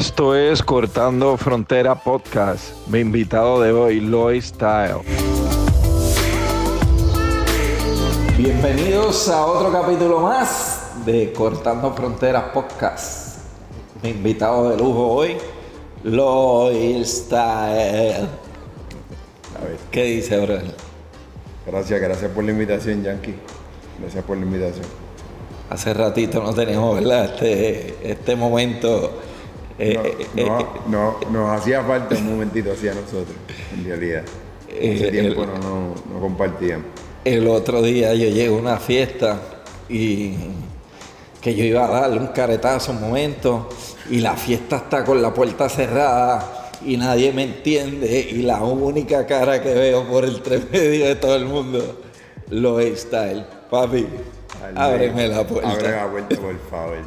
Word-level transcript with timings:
Esto 0.00 0.34
es 0.34 0.62
Cortando 0.62 1.36
Frontera 1.36 1.94
Podcast. 1.94 2.74
Mi 2.86 3.00
invitado 3.00 3.60
de 3.60 3.70
hoy, 3.70 4.00
Lois 4.00 4.46
Style. 4.46 5.02
Bienvenidos 8.38 9.28
a 9.28 9.44
otro 9.44 9.70
capítulo 9.70 10.20
más 10.20 11.04
de 11.04 11.34
Cortando 11.34 11.92
Fronteras 11.92 12.44
Podcast. 12.44 13.40
Mi 14.02 14.08
invitado 14.08 14.70
de 14.70 14.78
lujo 14.78 15.06
hoy, 15.06 15.36
Lois 16.02 17.06
Style. 17.26 18.26
A 19.54 19.64
ver, 19.64 19.76
¿Qué 19.90 20.04
dice, 20.04 20.38
brother? 20.38 20.74
gracias, 21.66 22.00
gracias 22.00 22.30
por 22.30 22.42
la 22.44 22.52
invitación, 22.52 23.02
Yankee. 23.02 23.34
Gracias 24.00 24.24
por 24.24 24.38
la 24.38 24.46
invitación. 24.46 24.86
Hace 25.68 25.92
ratito 25.92 26.42
no 26.42 26.54
teníamos, 26.54 26.94
¿verdad? 26.94 27.34
Este, 27.34 28.10
este 28.10 28.34
momento. 28.34 29.28
Eh, 29.80 29.94
No, 29.94 30.04
eh, 30.04 30.26
no, 30.46 30.60
eh, 30.60 30.66
no, 30.88 31.30
nos 31.30 31.60
hacía 31.60 31.82
falta 31.82 32.14
un 32.16 32.30
momentito 32.30 32.72
así 32.72 32.88
a 32.88 32.94
nosotros, 32.94 33.36
en 33.76 33.84
realidad. 33.84 34.22
Eh, 34.68 35.08
tiempo 35.10 35.42
el- 35.44 35.48
no, 35.60 35.94
no, 36.12 36.20
compartíamos. 36.20 36.86
El 37.24 37.48
otro 37.48 37.82
día 37.82 38.14
yo 38.14 38.28
llego 38.28 38.56
a 38.56 38.60
una 38.60 38.76
fiesta 38.78 39.40
y 39.88 40.34
que 41.40 41.54
yo 41.54 41.64
iba 41.64 41.84
a 41.86 42.00
darle 42.02 42.18
un 42.20 42.28
caretazo 42.28 42.92
un 42.92 43.00
momento 43.00 43.68
y 44.10 44.20
la 44.20 44.36
fiesta 44.36 44.76
está 44.76 45.04
con 45.04 45.20
la 45.20 45.32
puerta 45.34 45.68
cerrada 45.68 46.70
y 46.84 46.96
nadie 46.96 47.32
me 47.32 47.42
entiende 47.44 48.20
y 48.30 48.42
la 48.42 48.62
única 48.62 49.26
cara 49.26 49.62
que 49.62 49.74
veo 49.74 50.04
por 50.04 50.24
el 50.24 50.40
medio 50.72 51.06
de 51.06 51.14
todo 51.16 51.36
el 51.36 51.44
mundo 51.46 52.00
lo 52.50 52.80
es 52.80 53.00
style. 53.02 53.44
Papi, 53.70 54.06
ábreme 54.74 55.28
la 55.28 55.46
puerta. 55.46 55.70
Abre 55.70 55.90
la 55.90 56.10
puerta, 56.10 56.36
por 56.36 56.58
favor. 56.70 56.98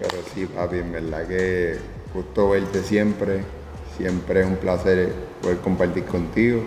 Pero 0.00 0.14
sí, 0.34 0.46
papi, 0.46 0.78
en 0.78 0.92
verdad 0.92 1.26
que 1.26 1.76
justo 2.12 2.50
verte 2.50 2.82
siempre. 2.82 3.44
Siempre 3.96 4.40
es 4.40 4.46
un 4.46 4.56
placer 4.56 5.12
poder 5.42 5.58
compartir 5.58 6.04
contigo. 6.04 6.62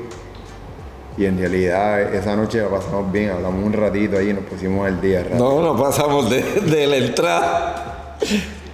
Y 1.17 1.25
en 1.25 1.37
realidad 1.39 2.13
esa 2.13 2.35
noche 2.35 2.59
la 2.59 2.69
pasamos 2.69 3.11
bien, 3.11 3.29
hablamos 3.31 3.63
un 3.63 3.73
ratito 3.73 4.17
ahí 4.17 4.29
y 4.29 4.33
nos 4.33 4.43
pusimos 4.45 4.87
al 4.87 5.01
día. 5.01 5.23
rápido. 5.23 5.39
No, 5.39 5.61
nos 5.61 5.81
pasamos 5.81 6.29
de, 6.29 6.41
de 6.43 6.87
la 6.87 6.97
entrada. 6.97 8.17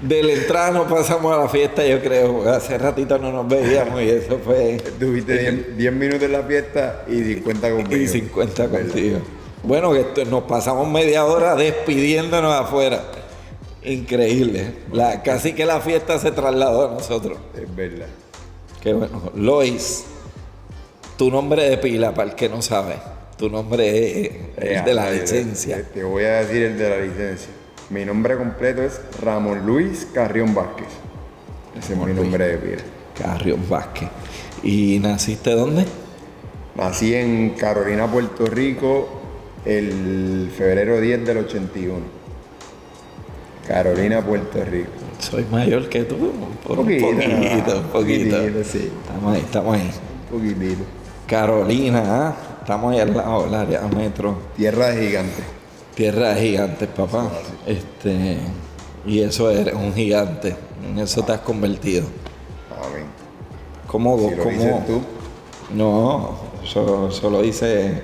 De 0.01 0.23
la 0.23 0.31
entrada 0.33 0.71
nos 0.71 0.89
pasamos 0.89 1.33
a 1.33 1.37
la 1.37 1.49
fiesta, 1.49 1.85
yo 1.85 2.01
creo. 2.01 2.49
Hace 2.49 2.77
ratito 2.77 3.17
no 3.17 3.31
nos 3.31 3.47
veíamos 3.47 4.01
y 4.01 4.09
eso 4.09 4.39
fue. 4.43 4.77
Tuviste 4.99 5.51
10 5.75 5.93
minutos 5.93 6.23
en 6.23 6.31
la 6.31 6.43
fiesta 6.43 7.03
y 7.09 7.21
50 7.23 7.71
conmigo. 7.71 7.95
Y 7.95 8.07
50 8.07 8.69
contigo. 8.69 9.19
Bueno, 9.63 9.91
que 9.91 10.25
nos 10.25 10.43
pasamos 10.43 10.87
media 10.87 11.25
hora 11.25 11.55
despidiéndonos 11.55 12.53
afuera. 12.53 13.03
Increíble. 13.83 14.73
La, 14.91 15.21
casi 15.23 15.53
que 15.53 15.65
la 15.65 15.79
fiesta 15.79 16.19
se 16.19 16.31
trasladó 16.31 16.89
a 16.89 16.93
nosotros. 16.93 17.37
Es 17.55 17.75
verdad. 17.75 18.07
Qué 18.81 18.93
bueno. 18.93 19.31
Lois, 19.35 20.05
tu 21.17 21.29
nombre 21.31 21.69
de 21.69 21.77
pila, 21.77 22.13
para 22.13 22.29
el 22.29 22.35
que 22.35 22.49
no 22.49 22.61
sabe. 22.61 22.95
Tu 23.37 23.49
nombre 23.49 24.21
es 24.25 24.31
el 24.57 24.83
de 24.85 24.93
la 24.93 25.11
Eh, 25.11 25.21
licencia. 25.21 25.77
Te, 25.77 25.83
te 25.83 26.03
voy 26.03 26.23
a 26.25 26.41
decir 26.41 26.61
el 26.63 26.77
de 26.77 26.89
la 26.89 26.97
licencia. 26.99 27.49
Mi 27.89 28.05
nombre 28.05 28.37
completo 28.37 28.83
es 28.83 28.99
Ramón 29.21 29.65
Luis 29.65 30.07
Carrión 30.13 30.53
Vázquez. 30.53 30.87
Ese 31.77 31.93
es 31.93 31.99
mi 31.99 32.13
nombre 32.13 32.47
de 32.47 32.57
pila. 32.57 32.81
Carrión 33.17 33.67
Vázquez. 33.69 34.09
¿Y 34.61 34.99
naciste 34.99 35.51
dónde? 35.51 35.85
Nací 36.75 37.15
en 37.15 37.51
Carolina, 37.51 38.09
Puerto 38.11 38.45
Rico, 38.45 39.07
el 39.65 40.51
febrero 40.55 40.99
10 40.99 41.25
del 41.25 41.37
81. 41.39 42.18
Carolina, 43.73 44.25
Puerto 44.25 44.63
Rico. 44.65 44.89
Soy 45.19 45.45
mayor 45.51 45.87
que 45.89 46.03
tú. 46.03 46.15
Por 46.65 46.79
un 46.79 46.85
Poquito, 46.85 47.05
poquito, 47.05 47.27
un 47.29 47.39
poquito. 47.43 47.81
poquitito, 47.93 48.63
sí. 48.63 48.91
Estamos 49.05 49.35
ahí, 49.35 49.41
estamos 49.41 49.75
ahí. 49.75 49.91
Un 50.31 50.39
poquitito. 50.39 50.83
Carolina, 51.27 52.03
¿ah? 52.05 52.35
estamos 52.61 52.91
ahí 52.93 52.99
al 52.99 53.15
lado 53.15 53.43
del 53.43 53.53
área 53.53 53.81
metro. 53.95 54.39
Tierra 54.57 54.87
de 54.89 55.05
gigante. 55.07 55.43
Tierra 55.93 56.33
de 56.33 56.41
gigantes, 56.41 56.87
papá. 56.89 57.29
Este, 57.67 58.39
y 59.05 59.19
eso 59.21 59.51
eres 59.51 59.75
un 59.75 59.93
gigante. 59.93 60.55
En 60.89 60.97
eso 60.97 61.21
te 61.21 61.33
has 61.33 61.41
convertido. 61.41 62.05
Amén. 62.75 63.05
¿Cómo? 63.85 64.17
Si 64.17 64.35
lo 64.35 64.43
cómo- 64.43 64.55
dices 64.57 64.87
tú. 64.87 65.01
No, 65.75 66.35
eso, 66.63 67.09
eso 67.09 67.29
lo 67.29 67.43
dice 67.43 68.01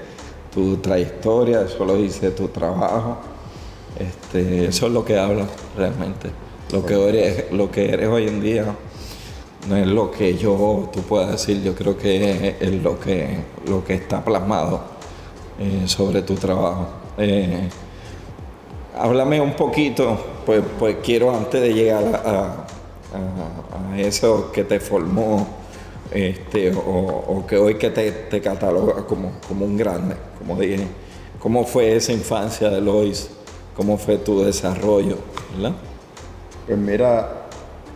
tu 0.54 0.78
trayectoria, 0.78 1.62
eso 1.64 1.84
lo 1.86 1.96
dice 1.96 2.30
tu 2.30 2.50
trabajo. 2.50 3.18
Este, 4.00 4.66
eso 4.66 4.88
es 4.88 4.92
lo 4.92 5.06
que 5.06 5.18
habla 5.18 5.46
realmente. 5.78 6.30
Lo 6.72 6.86
que 6.86 7.10
eres, 7.10 7.52
lo 7.52 7.72
que 7.72 7.92
eres 7.94 8.08
hoy 8.08 8.28
en 8.28 8.42
día 8.42 8.76
no 9.70 9.76
es 9.76 9.88
lo 9.88 10.12
que 10.12 10.38
yo 10.38 10.90
tú 10.92 11.02
puedas 11.02 11.32
decir, 11.32 11.62
yo 11.64 11.74
creo 11.74 11.98
que 11.98 12.56
es 12.60 12.84
lo 12.84 13.00
que, 13.00 13.38
lo 13.68 13.84
que 13.84 13.96
está 13.96 14.24
plasmado 14.24 14.82
eh, 15.60 15.88
sobre 15.88 16.22
tu 16.22 16.36
trabajo. 16.36 16.88
Eh, 17.18 17.70
háblame 18.98 19.40
un 19.42 19.54
poquito, 19.54 20.18
pues, 20.46 20.62
pues 20.78 20.98
quiero 21.04 21.36
antes 21.36 21.62
de 21.62 21.74
llegar 21.74 22.04
a, 22.26 22.62
eso 23.98 24.52
que 24.52 24.66
te 24.66 24.82
formó, 24.82 25.48
este, 26.12 26.76
o, 26.76 26.82
o 26.82 27.48
que 27.48 27.58
hoy 27.58 27.76
que 27.76 27.90
te, 27.90 28.12
te 28.12 28.42
cataloga 28.42 29.06
como, 29.08 29.32
como 29.48 29.66
un 29.66 29.78
grande, 29.78 30.18
como 30.38 30.60
dije, 30.60 30.86
¿cómo 31.40 31.64
fue 31.64 31.96
esa 31.96 32.12
infancia 32.12 32.70
de 32.70 32.82
Lois? 32.82 33.30
¿Cómo 33.76 33.98
fue 33.98 34.18
tu 34.18 34.42
desarrollo? 34.42 35.18
¿verdad? 35.54 35.76
Pues 36.66 36.78
mira, 36.78 37.48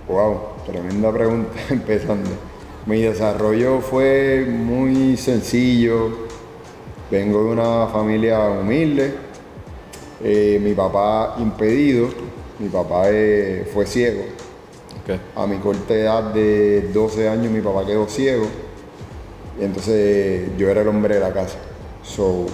wow, 0.10 0.38
tremenda 0.66 1.10
pregunta 1.12 1.52
empezando. 1.70 2.30
Mi 2.86 3.02
desarrollo 3.02 3.80
fue 3.80 4.46
muy 4.46 5.16
sencillo. 5.16 6.28
Vengo 7.10 7.46
de 7.46 7.50
una 7.52 7.88
familia 7.88 8.42
humilde. 8.50 9.14
Eh, 10.22 10.60
mi 10.62 10.74
papá 10.74 11.36
impedido. 11.40 12.10
Mi 12.60 12.68
papá 12.68 13.04
eh, 13.06 13.70
fue 13.74 13.86
ciego. 13.86 14.24
A 15.36 15.48
mi 15.48 15.58
corta 15.58 15.96
edad 15.96 16.24
de 16.34 16.90
12 16.94 17.30
años 17.30 17.52
mi 17.52 17.62
papá 17.62 17.86
quedó 17.86 18.08
ciego. 18.08 18.46
Y 19.60 19.64
entonces 19.64 20.52
yo 20.58 20.70
era 20.70 20.82
el 20.82 20.88
hombre 20.90 21.16
de 21.16 21.22
la 21.22 21.32
casa. 21.32 21.58
So, 22.04 22.46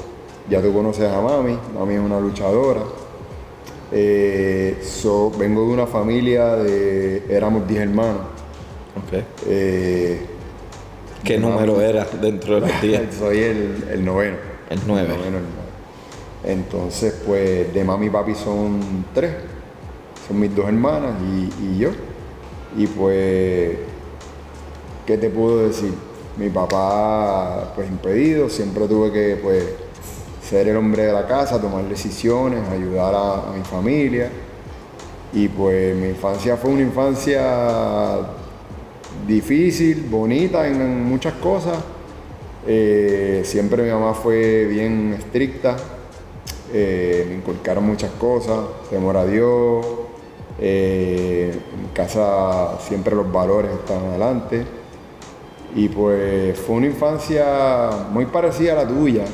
ya 0.47 0.61
tú 0.61 0.71
conoces 0.71 1.11
a 1.11 1.19
mami. 1.19 1.57
Mami 1.73 1.95
es 1.95 1.99
una 1.99 2.19
luchadora. 2.19 2.81
Eh, 3.91 4.77
so, 4.83 5.31
vengo 5.31 5.67
de 5.67 5.73
una 5.73 5.87
familia 5.87 6.55
de. 6.55 7.23
éramos 7.29 7.67
10 7.67 7.81
hermanos. 7.81 8.21
Ok. 8.95 9.23
Eh, 9.47 10.25
¿Qué 11.23 11.37
número 11.39 11.81
era 11.81 12.05
dentro 12.21 12.55
de 12.55 12.61
los 12.61 12.81
10? 12.81 13.15
Soy 13.15 13.39
el, 13.39 13.83
el 13.91 14.05
noveno. 14.05 14.37
El 14.69 14.79
nueve. 14.87 15.07
noveno, 15.09 15.25
el 15.25 15.31
noveno. 15.31 15.65
Entonces, 16.43 17.13
pues, 17.25 17.73
de 17.73 17.83
mami 17.83 18.07
y 18.07 18.09
papi 18.09 18.35
son 18.35 19.05
tres. 19.13 19.31
Son 20.27 20.39
mis 20.39 20.55
dos 20.55 20.67
hermanas 20.67 21.13
y, 21.21 21.63
y 21.65 21.77
yo. 21.79 21.89
Y 22.77 22.87
pues, 22.87 23.77
¿qué 25.05 25.17
te 25.17 25.29
puedo 25.29 25.67
decir? 25.67 25.93
Mi 26.37 26.49
papá, 26.49 27.71
pues, 27.75 27.87
impedido. 27.89 28.49
Siempre 28.49 28.87
tuve 28.87 29.11
que, 29.11 29.37
pues, 29.41 29.63
ser 30.47 30.67
el 30.67 30.77
hombre 30.77 31.07
de 31.07 31.13
la 31.13 31.25
casa, 31.25 31.59
tomar 31.59 31.83
decisiones, 31.85 32.67
ayudar 32.69 33.13
a, 33.15 33.51
mi 33.55 33.63
familia. 33.63 34.29
Y 35.33 35.47
pues 35.47 35.95
mi 35.95 36.09
infancia 36.09 36.55
fue 36.55 36.71
una 36.71 36.81
infancia 36.81 38.19
difícil, 39.27 40.05
bonita 40.09 40.67
en, 40.67 41.03
muchas 41.03 41.33
cosas. 41.33 41.77
Eh, 42.67 43.41
siempre 43.43 43.83
mi 43.83 43.89
mamá 43.89 44.13
fue 44.13 44.65
bien 44.65 45.15
estricta, 45.17 45.75
eh, 46.73 47.25
me 47.27 47.35
inculcaron 47.35 47.83
muchas 47.83 48.11
cosas, 48.11 48.59
temor 48.89 49.17
a 49.17 49.25
Dios. 49.25 49.85
eh, 50.57 51.51
en 51.51 51.89
casa 51.93 52.79
siempre 52.79 53.13
los 53.15 53.29
valores 53.31 53.71
están 53.71 54.05
adelante. 54.05 54.63
Y 55.75 55.89
pues 55.89 56.57
fue 56.57 56.75
una 56.75 56.85
infancia 56.85 57.89
muy 58.11 58.25
parecida 58.27 58.73
a 58.73 58.85
la 58.85 58.87
tuya, 58.87 59.25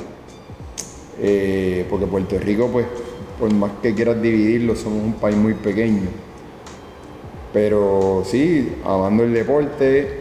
eh, 1.21 1.85
porque 1.89 2.07
Puerto 2.07 2.38
Rico, 2.39 2.68
pues, 2.71 2.85
por 3.39 3.53
más 3.53 3.71
que 3.81 3.94
quieras 3.94 4.21
dividirlo, 4.21 4.75
somos 4.75 5.03
un 5.03 5.13
país 5.13 5.38
muy 5.38 5.53
pequeño. 5.53 6.09
Pero 7.53 8.23
sí, 8.25 8.77
amando 8.85 9.23
el 9.23 9.33
deporte, 9.33 10.19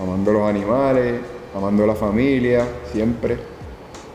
amando 0.00 0.32
los 0.32 0.42
animales, 0.42 1.14
amando 1.54 1.86
la 1.86 1.94
familia, 1.94 2.64
siempre. 2.92 3.36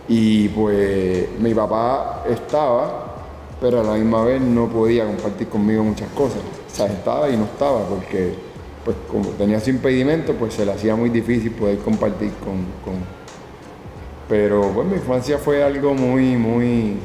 Y 0.08 0.50
pues 0.50 1.28
mi 1.40 1.54
papá 1.54 2.24
estaba, 2.30 3.16
pero 3.60 3.82
a 3.82 3.84
la 3.84 3.94
misma 3.94 4.24
vez 4.24 4.40
no 4.42 4.68
podía 4.70 5.06
compartir 5.06 5.48
conmigo 5.48 5.84
muchas 5.84 6.10
cosas. 6.12 6.40
O 6.72 6.76
sea, 6.76 6.88
estaba 6.88 7.30
y 7.30 7.38
no 7.38 7.46
estaba, 7.46 7.88
porque 7.88 8.34
pues 8.84 8.96
como 9.12 9.30
tenía 9.32 9.60
su 9.60 9.72
impedimento, 9.72 10.34
pues 10.34 10.54
se 10.54 10.66
le 10.66 10.72
hacía 10.72 10.96
muy 10.96 11.10
difícil 11.10 11.52
poder 11.52 11.80
compartir 11.80 12.32
con... 12.44 12.58
con- 12.84 13.15
Pero 14.28 14.72
pues 14.74 14.88
mi 14.88 14.96
infancia 14.96 15.38
fue 15.38 15.64
algo 15.64 15.94
muy, 15.94 16.36
muy, 16.36 16.98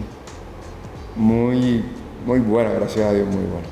muy, 1.17 1.85
muy 2.25 2.39
buena, 2.41 2.71
gracias 2.71 3.07
a 3.07 3.13
Dios, 3.13 3.27
muy 3.27 3.45
buena. 3.45 3.67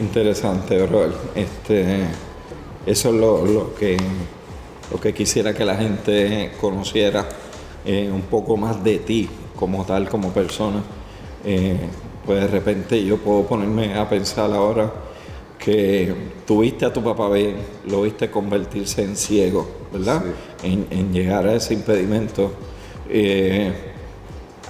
Interesante, 0.00 0.80
bro. 0.86 1.12
Este, 1.34 2.04
eso 2.86 3.08
es 3.10 3.14
lo, 3.14 3.74
que, 3.74 3.96
lo 4.90 4.98
que 4.98 5.12
quisiera 5.12 5.52
que 5.52 5.64
la 5.64 5.76
gente 5.76 6.52
conociera 6.60 7.28
eh, 7.84 8.10
un 8.12 8.22
poco 8.22 8.56
más 8.56 8.82
de 8.82 8.98
ti 8.98 9.28
como 9.56 9.84
tal, 9.84 10.08
como 10.08 10.30
persona. 10.30 10.82
Eh, 11.44 11.76
pues 12.24 12.40
de 12.40 12.46
repente 12.48 13.04
yo 13.04 13.18
puedo 13.18 13.44
ponerme 13.44 13.94
a 13.98 14.08
pensar 14.08 14.52
ahora 14.52 14.92
que 15.62 16.12
tuviste 16.46 16.84
a 16.84 16.92
tu 16.92 17.02
papá 17.02 17.28
bien, 17.28 17.56
lo 17.86 18.02
viste 18.02 18.30
convertirse 18.30 19.02
en 19.02 19.16
ciego, 19.16 19.66
¿verdad? 19.92 20.22
En, 20.62 21.12
llegar 21.12 21.46
a 21.46 21.54
ese 21.54 21.74
impedimento 21.74 22.52
eh, 23.08 23.72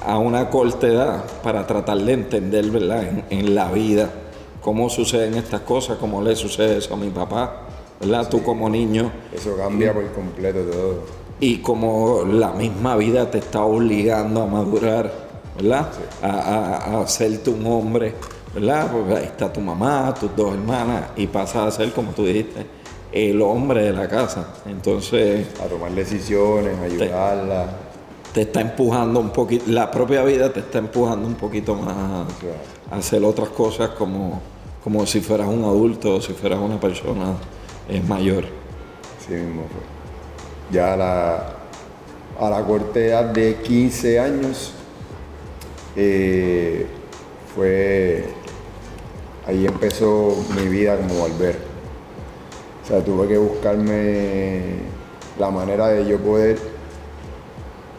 a 0.04 0.18
una 0.18 0.50
corta 0.50 0.86
edad 0.86 1.24
para 1.42 1.66
tratar 1.66 1.98
de 1.98 2.12
entender, 2.12 2.66
¿verdad? 2.70 3.24
En, 3.30 3.54
la 3.54 3.72
vida, 3.72 4.10
cómo 4.60 4.90
suceden 4.90 5.34
estas 5.34 5.62
cosas, 5.62 5.96
cómo 5.98 6.20
le 6.20 6.36
sucede 6.36 6.76
eso 6.76 6.92
a 6.92 6.96
mi 6.98 7.08
papá, 7.08 7.68
¿verdad? 7.98 8.28
Tú 8.28 8.42
como 8.42 8.68
niño. 8.68 9.10
Eso 9.34 9.56
cambia 9.56 9.94
por 9.94 10.12
completo 10.12 10.60
todo 10.60 11.22
y 11.40 11.58
como 11.58 12.22
la 12.24 12.52
misma 12.52 12.94
vida 12.96 13.28
te 13.28 13.38
está 13.38 13.64
obligando 13.64 14.42
a 14.42 14.46
madurar, 14.46 15.12
¿verdad? 15.56 15.88
A, 16.22 16.28
a, 16.28 16.76
a, 16.76 17.02
hacerte 17.02 17.50
un 17.50 17.66
hombre, 17.66 18.14
¿verdad? 18.54 18.90
Porque 18.92 19.14
ahí 19.14 19.24
está 19.24 19.52
tu 19.52 19.60
mamá, 19.60 20.12
tus 20.18 20.34
dos 20.36 20.54
hermanas, 20.54 21.10
y 21.16 21.26
pasas 21.26 21.68
a 21.68 21.70
ser, 21.70 21.92
como 21.92 22.12
tú 22.12 22.24
dijiste, 22.24 22.66
el 23.12 23.40
hombre 23.42 23.84
de 23.84 23.92
la 23.92 24.08
casa. 24.08 24.54
Entonces. 24.66 25.46
A 25.60 25.66
tomar 25.66 25.92
decisiones, 25.92 26.78
a 26.78 26.82
ayudarla. 26.82 27.66
Te, 28.32 28.42
está 28.42 28.60
empujando 28.62 29.20
un 29.20 29.30
poquito, 29.30 29.64
la 29.68 29.90
propia 29.90 30.22
vida 30.24 30.50
te 30.52 30.60
está 30.60 30.78
empujando 30.78 31.26
un 31.26 31.34
poquito 31.34 31.74
más 31.74 31.94
a, 32.90 32.96
hacer 32.96 33.22
otras 33.24 33.50
cosas 33.50 33.90
como, 33.90 34.40
como 34.82 35.04
si 35.04 35.20
fueras 35.20 35.48
un 35.48 35.64
adulto 35.64 36.16
o 36.16 36.20
si 36.20 36.32
fueras 36.32 36.58
una 36.58 36.80
persona 36.80 37.34
eh, 37.88 38.02
mayor. 38.06 38.44
Sí 39.26 39.34
mismo 39.34 39.62
fue 39.70 39.92
ya 40.72 40.94
a 40.94 40.96
la, 40.96 41.56
a 42.40 42.50
la 42.50 42.64
corta 42.64 42.98
edad 42.98 43.24
de 43.26 43.56
15 43.56 44.18
años, 44.18 44.72
eh, 45.94 46.86
fue, 47.54 48.24
ahí 49.46 49.66
empezó 49.66 50.36
mi 50.56 50.68
vida 50.68 50.96
como 50.96 51.22
barber. 51.22 51.56
O 52.82 52.86
sea, 52.86 53.04
tuve 53.04 53.28
que 53.28 53.38
buscarme 53.38 54.60
la 55.38 55.50
manera 55.50 55.88
de 55.88 56.06
yo 56.06 56.18
poder 56.18 56.58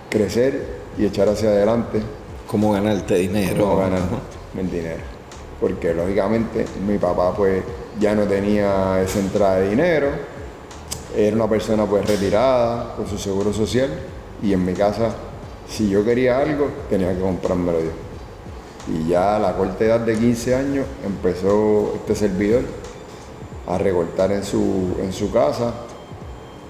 crecer 0.09 0.81
y 0.97 1.05
echar 1.05 1.29
hacia 1.29 1.49
adelante. 1.49 2.01
¿Cómo 2.47 2.73
ganarte 2.73 3.15
dinero? 3.15 3.63
¿Cómo 3.63 3.77
ganarme 3.77 4.17
el 4.57 4.69
dinero? 4.69 5.01
Porque 5.59 5.93
lógicamente 5.93 6.65
mi 6.85 6.97
papá 6.97 7.33
pues 7.35 7.63
ya 7.99 8.13
no 8.13 8.23
tenía 8.23 9.01
esa 9.01 9.19
entrada 9.19 9.57
de 9.57 9.69
dinero 9.69 10.33
era 11.15 11.35
una 11.35 11.47
persona 11.47 11.85
pues 11.85 12.05
retirada 12.07 12.95
con 12.95 13.07
su 13.07 13.17
seguro 13.17 13.53
social 13.53 13.89
y 14.41 14.53
en 14.53 14.65
mi 14.65 14.73
casa 14.73 15.13
si 15.69 15.89
yo 15.89 16.03
quería 16.03 16.39
algo 16.39 16.67
tenía 16.89 17.13
que 17.13 17.19
comprármelo 17.19 17.79
yo. 17.79 17.91
Y 18.87 19.09
ya 19.09 19.37
a 19.37 19.39
la 19.39 19.55
corta 19.55 19.85
edad 19.85 19.99
de 20.01 20.17
15 20.17 20.55
años 20.55 20.85
empezó 21.05 21.93
este 21.95 22.15
servidor 22.15 22.63
a 23.67 23.77
recortar 23.77 24.31
en 24.31 24.43
su, 24.43 24.95
en 25.01 25.13
su 25.13 25.31
casa. 25.31 25.73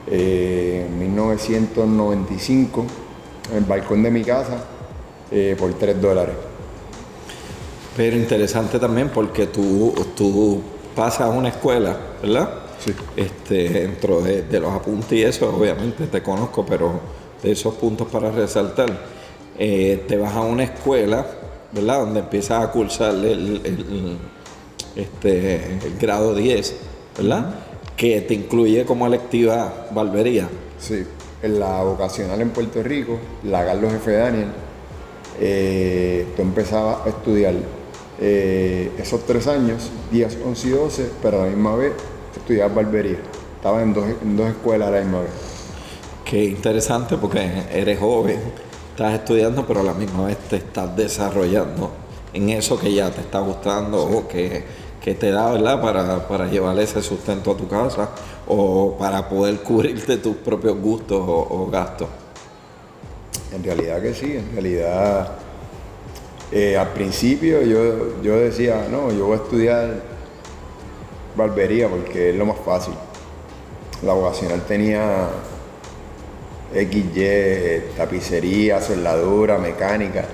Eh, 0.07 0.86
en 0.88 1.00
1995, 1.00 2.86
en 3.51 3.57
el 3.57 3.63
balcón 3.63 4.04
de 4.04 4.12
mi 4.12 4.24
casa, 4.24 4.57
eh, 5.31 5.56
por 5.57 5.74
3 5.74 6.01
dólares. 6.01 6.36
Pero 7.95 8.18
interesante 8.18 8.80
también 8.80 9.10
porque 9.10 9.48
tú, 9.48 9.94
tú 10.15 10.62
pasas 10.95 11.21
a 11.21 11.30
una 11.30 11.50
escuela, 11.50 11.98
¿verdad? 12.21 12.50
Este, 13.15 13.69
dentro 13.69 14.21
de, 14.21 14.60
los 14.60 14.74
apuntes 14.74 15.13
y 15.13 15.24
eso, 15.24 15.56
obviamente 15.56 16.07
te 16.07 16.21
conozco, 16.21 16.65
pero 16.65 17.00
de 17.42 17.51
esos 17.51 17.75
puntos 17.75 18.07
para 18.07 18.30
resaltar, 18.31 18.89
eh, 19.57 20.04
te 20.07 20.18
vas 20.18 20.36
a 20.36 20.42
una 20.42 20.63
escuela, 20.63 21.25
¿verdad? 21.74 22.02
Donde 22.02 22.20
empiezas 22.22 22.64
a 22.64 22.72
cursar 22.72 23.14
el, 23.16 24.18
este, 24.96 25.56
el 25.86 25.98
grado 26.00 26.36
10, 26.36 26.75
¿verdad? 27.18 27.56
Que 27.98 28.22
te 28.22 28.34
incluye 28.34 28.86
como 28.86 29.08
electiva 29.08 29.88
barbería. 29.92 30.48
Sí, 30.80 31.04
en 31.42 31.60
la 31.60 31.81
vocacional 31.84 32.42
en 32.42 32.50
Puerto 32.52 32.84
Rico, 32.84 33.20
la 33.44 33.66
Carlos 33.66 33.94
F. 33.94 34.12
Daniel, 34.12 34.48
eh, 35.40 36.28
tú 36.36 36.42
empezabas 36.42 37.06
a 37.06 37.10
estudiar 37.10 37.56
eh, 38.20 38.92
esos 39.00 39.25
tres 39.25 39.48
años, 39.48 39.90
10, 40.12 40.40
11 40.46 40.68
y 40.68 40.72
12, 40.72 41.10
pero 41.22 41.42
a 41.42 41.46
la 41.46 41.50
misma 41.50 41.75
vez 41.75 41.94
estudiar 42.36 42.74
barbería. 42.74 43.18
Estaba 43.56 43.81
en 43.81 43.94
dos, 43.94 44.06
en 44.22 44.38
dos 44.38 44.50
escuelas 44.50 44.90
a 44.90 44.92
la 44.92 45.00
misma 45.02 45.22
vez. 45.22 45.31
Qué 46.25 46.46
interesante 46.46 47.18
porque 47.18 47.40
eres 47.72 48.00
joven, 48.00 48.40
estás 48.94 49.16
estudiando, 49.16 49.66
pero 49.66 49.80
a 49.80 49.84
la 49.84 49.95
misma 49.95 50.28
vez 50.28 50.38
te 50.38 50.57
estás 50.57 50.95
desarrollando 50.95 51.90
en 52.31 52.50
eso 52.51 52.80
que 52.80 52.94
ya 52.94 53.10
te 53.10 53.22
está 53.22 53.40
gustando 53.40 54.04
o 54.04 54.28
que, 54.28 54.63
te 55.01 55.31
da, 55.31 55.51
¿verdad? 55.51 55.81
Para, 55.81 56.28
para 56.28 56.45
llevar 56.45 56.78
ese 56.78 57.01
sustento 57.01 57.51
a 57.51 57.57
tu 57.57 57.68
casa 57.68 58.10
o 58.48 58.95
para 59.00 59.28
poder 59.28 59.57
cubrirte 59.62 60.18
tus 60.18 60.36
propios 60.36 60.80
gustos 60.80 61.19
o, 61.25 61.68
gastos. 61.72 62.07
En 63.51 63.63
realidad 63.63 64.00
que 64.00 64.13
sí, 64.13 64.38
en 64.38 64.51
realidad 64.54 65.31
eh, 66.51 66.78
al 66.78 66.89
principio 66.89 67.63
yo, 67.63 68.22
yo 68.22 68.36
decía, 68.36 68.88
no, 68.92 69.12
yo 69.12 69.25
voy 69.25 69.39
a 69.39 69.42
estudiar 69.42 70.04
barbería 71.36 71.89
porque 71.89 72.30
es 72.30 72.36
lo 72.36 72.46
más 72.46 72.57
fácil. 72.63 72.94
La 74.04 74.13
vocacional 74.13 74.62
tenía 74.62 75.30
XY, 76.74 77.96
tapicería, 77.98 78.81
soldadura, 78.81 79.58
mecánica. 79.58 80.25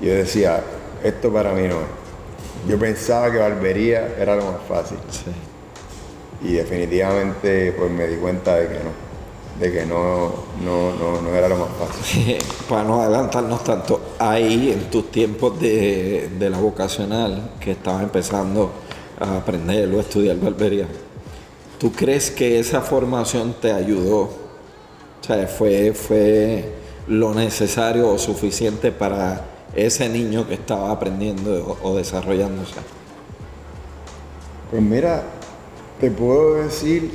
yo 0.00 0.12
decía, 0.12 0.62
esto 1.02 1.32
para 1.32 1.52
mí 1.52 1.68
no 1.68 1.76
es. 1.76 2.68
Yo 2.68 2.78
pensaba 2.78 3.30
que 3.30 3.38
barbería 3.38 4.14
era 4.18 4.34
lo 4.34 4.44
más 4.44 4.60
fácil. 4.68 4.98
Y 6.42 6.52
definitivamente 6.52 7.72
pues 7.72 7.90
me 7.90 8.06
di 8.06 8.16
cuenta 8.16 8.56
de 8.56 8.68
que 8.68 8.74
no. 8.74 9.06
De 9.60 9.72
que 9.72 9.86
no, 9.86 10.32
no, 10.62 11.34
era 11.34 11.48
lo 11.48 11.56
más 11.56 11.68
fácil. 11.78 12.38
para 12.68 12.82
no 12.82 13.00
adelantarnos 13.00 13.62
tanto, 13.64 14.00
ahí 14.18 14.72
en 14.72 14.90
tus 14.90 15.10
tiempos 15.10 15.58
de, 15.60 16.30
de 16.38 16.50
la 16.50 16.58
vocacional 16.58 17.52
que 17.60 17.72
estabas 17.72 18.02
empezando 18.02 18.70
a 19.18 19.38
aprender 19.38 19.88
o 19.94 19.98
a 19.98 20.00
estudiar 20.02 20.36
barbería. 20.36 20.86
¿Tú 21.78 21.92
crees 21.92 22.30
que 22.30 22.58
esa 22.58 22.80
formación 22.80 23.54
te 23.60 23.72
ayudó? 23.72 24.45
O 25.26 25.34
sea, 25.34 25.46
fue, 25.48 25.92
fue 25.92 26.64
lo 27.08 27.34
necesario 27.34 28.08
o 28.08 28.18
suficiente 28.18 28.92
para 28.92 29.44
ese 29.74 30.08
niño 30.08 30.46
que 30.46 30.54
estaba 30.54 30.92
aprendiendo 30.92 31.78
o, 31.82 31.96
desarrollándose. 31.96 32.74
Pues 34.70 34.82
mira, 34.82 35.24
te 36.00 36.10
puedo 36.10 36.62
decir 36.62 37.10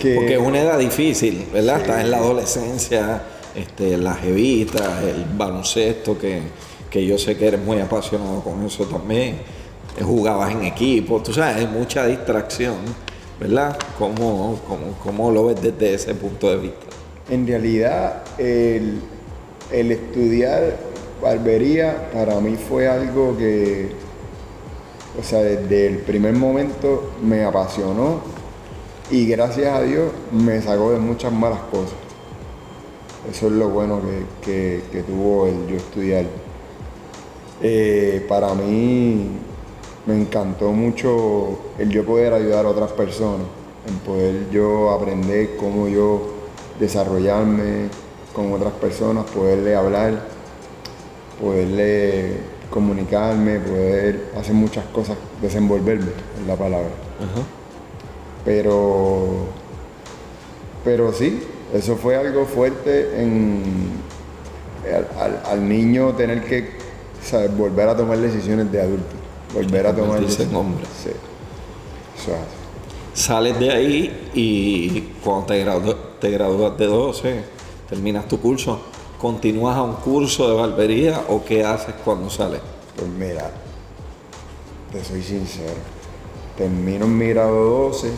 que... 0.00 0.14
Porque 0.14 0.34
es 0.34 0.40
una 0.40 0.60
edad 0.60 0.78
difícil, 0.78 1.46
¿verdad? 1.52 1.80
Estás 1.80 2.04
en 2.04 2.10
la 2.10 2.18
adolescencia, 2.18 3.22
este, 3.54 3.96
las 3.96 4.22
evitas, 4.24 5.02
el 5.02 5.24
baloncesto 5.36 6.16
que 6.16 6.42
que 6.90 7.04
yo 7.04 7.18
sé 7.18 7.36
que 7.36 7.46
eres 7.46 7.60
muy 7.60 7.78
apasionado 7.78 8.40
con 8.40 8.64
eso 8.64 8.84
también. 8.84 9.38
Jugabas 10.00 10.52
en 10.52 10.64
equipo, 10.64 11.20
tú 11.20 11.32
sabes, 11.32 11.56
hay 11.56 11.66
mucha 11.66 12.06
distracción, 12.06 12.76
¿verdad? 13.40 13.78
¿Cómo, 13.98 14.60
cómo, 15.02 15.30
lo 15.30 15.46
ves 15.46 15.62
desde 15.62 15.94
ese 15.94 16.14
punto 16.14 16.50
de 16.50 16.56
vista? 16.56 16.86
En 17.30 17.46
realidad, 17.46 18.22
el, 18.38 19.00
el 19.70 19.92
estudiar 19.92 20.76
barbería 21.22 22.10
para 22.12 22.40
mí 22.40 22.56
fue 22.56 22.88
algo 22.88 23.36
que, 23.36 23.90
o 25.18 25.22
sea, 25.22 25.40
desde 25.40 25.86
el 25.86 25.98
primer 25.98 26.34
momento 26.34 27.12
me 27.22 27.44
apasionó 27.44 28.20
y 29.10 29.26
gracias 29.26 29.74
a 29.74 29.82
Dios 29.82 30.10
me 30.32 30.60
sacó 30.60 30.92
de 30.92 30.98
muchas 30.98 31.32
malas 31.32 31.60
cosas. 31.70 31.96
Eso 33.30 33.46
es 33.48 33.52
lo 33.52 33.68
bueno 33.68 34.00
que, 34.42 34.82
que 34.90 35.02
tuvo 35.02 35.46
el 35.46 35.66
yo 35.66 35.76
estudiar 35.76 36.24
eh, 37.60 38.24
para 38.28 38.54
mí 38.54 39.30
me 40.08 40.14
encantó 40.14 40.72
mucho 40.72 41.58
el 41.78 41.90
yo 41.90 42.02
poder 42.02 42.32
ayudar 42.32 42.64
a 42.64 42.70
otras 42.70 42.92
personas, 42.92 43.46
en 43.86 43.94
poder 43.98 44.48
yo 44.50 44.90
aprender 44.90 45.56
cómo 45.58 45.86
yo 45.86 46.32
desarrollarme 46.80 47.88
con 48.32 48.50
otras 48.54 48.72
personas, 48.72 49.26
poderle 49.26 49.76
hablar, 49.76 50.22
poderle 51.38 52.38
comunicarme, 52.70 53.60
poder 53.60 54.32
hacer 54.34 54.54
muchas 54.54 54.86
cosas, 54.86 55.18
desenvolverme 55.42 56.10
en 56.40 56.48
la 56.48 56.56
palabra. 56.56 56.88
Pero, 58.46 59.44
pero 60.84 61.12
sí, 61.12 61.42
eso 61.74 61.96
fue 61.96 62.16
algo 62.16 62.46
fuerte 62.46 63.22
en, 63.22 63.62
al 65.44 65.68
niño 65.68 66.14
tener 66.14 66.44
que 66.44 66.78
volver 67.58 67.90
a 67.90 67.94
tomar 67.96 68.16
decisiones 68.16 68.72
de 68.72 68.80
adulto. 68.80 69.17
Volver 69.54 69.86
a 69.86 69.94
tomar 69.94 70.22
en 70.22 70.54
hombre. 70.56 70.84
Sí. 71.02 71.10
Sales 73.14 73.58
de 73.58 73.70
ahí 73.70 74.30
y 74.34 75.00
cuando 75.24 75.46
te, 75.46 75.64
gradu- 75.64 75.96
te 76.20 76.30
gradúas 76.30 76.76
de 76.78 76.86
12, 76.86 77.44
terminas 77.88 78.28
tu 78.28 78.38
curso, 78.40 78.80
¿continúas 79.18 79.76
a 79.76 79.82
un 79.82 79.94
curso 79.94 80.48
de 80.48 80.54
barbería 80.54 81.22
o 81.28 81.44
qué 81.44 81.64
haces 81.64 81.94
cuando 82.04 82.30
sales? 82.30 82.60
Pues 82.96 83.08
mira, 83.08 83.50
te 84.92 85.04
soy 85.04 85.22
sincero. 85.22 85.72
Termino 86.56 87.06
en 87.06 87.18
mi 87.18 87.28
grado 87.28 87.88
12, 87.88 88.10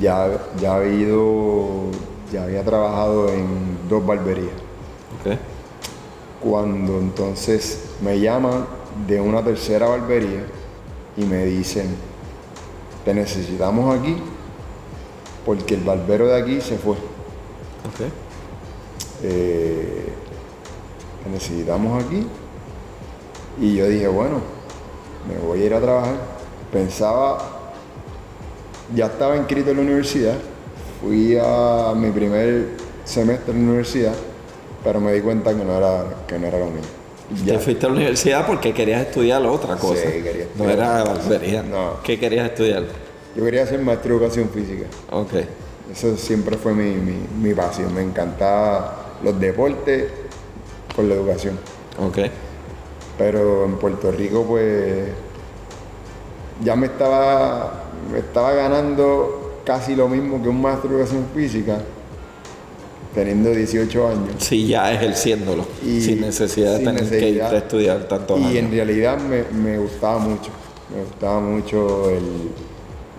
ya, 0.00 0.28
ya 0.60 0.76
había 0.76 0.92
ido, 0.94 1.84
ya 2.32 2.44
había 2.44 2.64
trabajado 2.64 3.28
en 3.30 3.78
dos 3.88 4.04
barberías. 4.04 4.52
Cuando 6.42 6.98
entonces 6.98 7.84
me 8.02 8.20
llaman 8.20 8.66
de 9.06 9.20
una 9.20 9.42
tercera 9.42 9.88
barbería 9.88 10.44
y 11.16 11.24
me 11.24 11.44
dicen, 11.44 11.86
te 13.04 13.14
necesitamos 13.14 13.98
aquí 13.98 14.16
porque 15.44 15.74
el 15.74 15.80
barbero 15.82 16.26
de 16.26 16.40
aquí 16.40 16.60
se 16.60 16.78
fue. 16.78 16.96
Eh, 19.22 20.08
te 21.22 21.30
necesitamos 21.30 22.02
aquí. 22.02 22.26
Y 23.60 23.76
yo 23.76 23.86
dije, 23.86 24.08
bueno, 24.08 24.40
me 25.28 25.38
voy 25.38 25.62
a 25.62 25.66
ir 25.66 25.74
a 25.74 25.80
trabajar. 25.80 26.16
Pensaba, 26.72 27.38
ya 28.94 29.06
estaba 29.06 29.36
inscrito 29.36 29.70
en 29.70 29.76
la 29.76 29.82
universidad, 29.82 30.34
fui 31.00 31.38
a 31.40 31.92
mi 31.94 32.10
primer 32.10 32.70
semestre 33.04 33.52
en 33.52 33.58
la 33.58 33.70
universidad, 33.70 34.14
pero 34.82 35.00
me 35.00 35.12
di 35.12 35.20
cuenta 35.20 35.54
que 35.54 35.64
no 35.64 35.76
era, 35.76 36.04
que 36.26 36.38
no 36.38 36.46
era 36.46 36.58
lo 36.58 36.66
mío. 36.66 37.03
Y 37.30 37.46
Te 37.46 37.58
fuiste 37.58 37.86
a 37.86 37.88
la 37.88 37.94
universidad 37.96 38.46
porque 38.46 38.72
querías 38.74 39.02
estudiar 39.06 39.44
otra 39.46 39.76
cosa. 39.76 40.02
Sí, 40.02 40.22
quería 40.22 40.44
No 40.56 40.64
estudiar 40.68 40.70
era 40.78 41.02
otra 41.02 41.14
cosa. 41.14 41.28
barbería. 41.30 41.62
No. 41.62 42.02
¿Qué 42.02 42.18
querías 42.18 42.48
estudiar? 42.50 42.84
Yo 43.36 43.44
quería 43.44 43.66
ser 43.66 43.80
maestro 43.80 44.10
de 44.10 44.16
educación 44.24 44.50
física. 44.50 44.86
Ok. 45.10 45.32
Eso 45.92 46.16
siempre 46.16 46.56
fue 46.56 46.72
mi, 46.74 46.94
mi, 46.96 47.14
mi 47.40 47.54
pasión. 47.54 47.94
Me 47.94 48.02
encantaba 48.02 49.14
los 49.22 49.38
deportes 49.40 50.04
con 50.94 51.08
la 51.08 51.14
educación. 51.14 51.58
Ok. 51.98 52.18
Pero 53.16 53.64
en 53.64 53.76
Puerto 53.76 54.10
Rico, 54.10 54.44
pues, 54.44 55.04
ya 56.62 56.76
me 56.76 56.86
estaba, 56.86 57.84
me 58.12 58.18
estaba 58.18 58.52
ganando 58.52 59.60
casi 59.64 59.94
lo 59.96 60.08
mismo 60.08 60.42
que 60.42 60.48
un 60.48 60.60
maestro 60.60 60.90
de 60.90 60.96
educación 60.96 61.26
física, 61.34 61.78
teniendo 63.14 63.50
18 63.50 64.08
años. 64.08 64.30
Sí, 64.38 64.66
ya 64.66 64.92
ejerciéndolo. 64.92 65.64
Y 65.86 66.00
sin 66.00 66.20
necesidad 66.20 66.72
de 66.72 66.76
sin 66.78 66.84
tener 66.96 67.08
que 67.10 67.28
irte 67.30 67.42
a 67.42 67.58
estudiar 67.58 68.08
tantos 68.08 68.40
Y 68.40 68.44
años. 68.44 68.56
en 68.56 68.70
realidad 68.72 69.18
me, 69.18 69.44
me 69.56 69.78
gustaba 69.78 70.18
mucho. 70.18 70.50
Me 70.94 71.02
gustaba 71.04 71.40
mucho 71.40 72.10
el- 72.10 72.50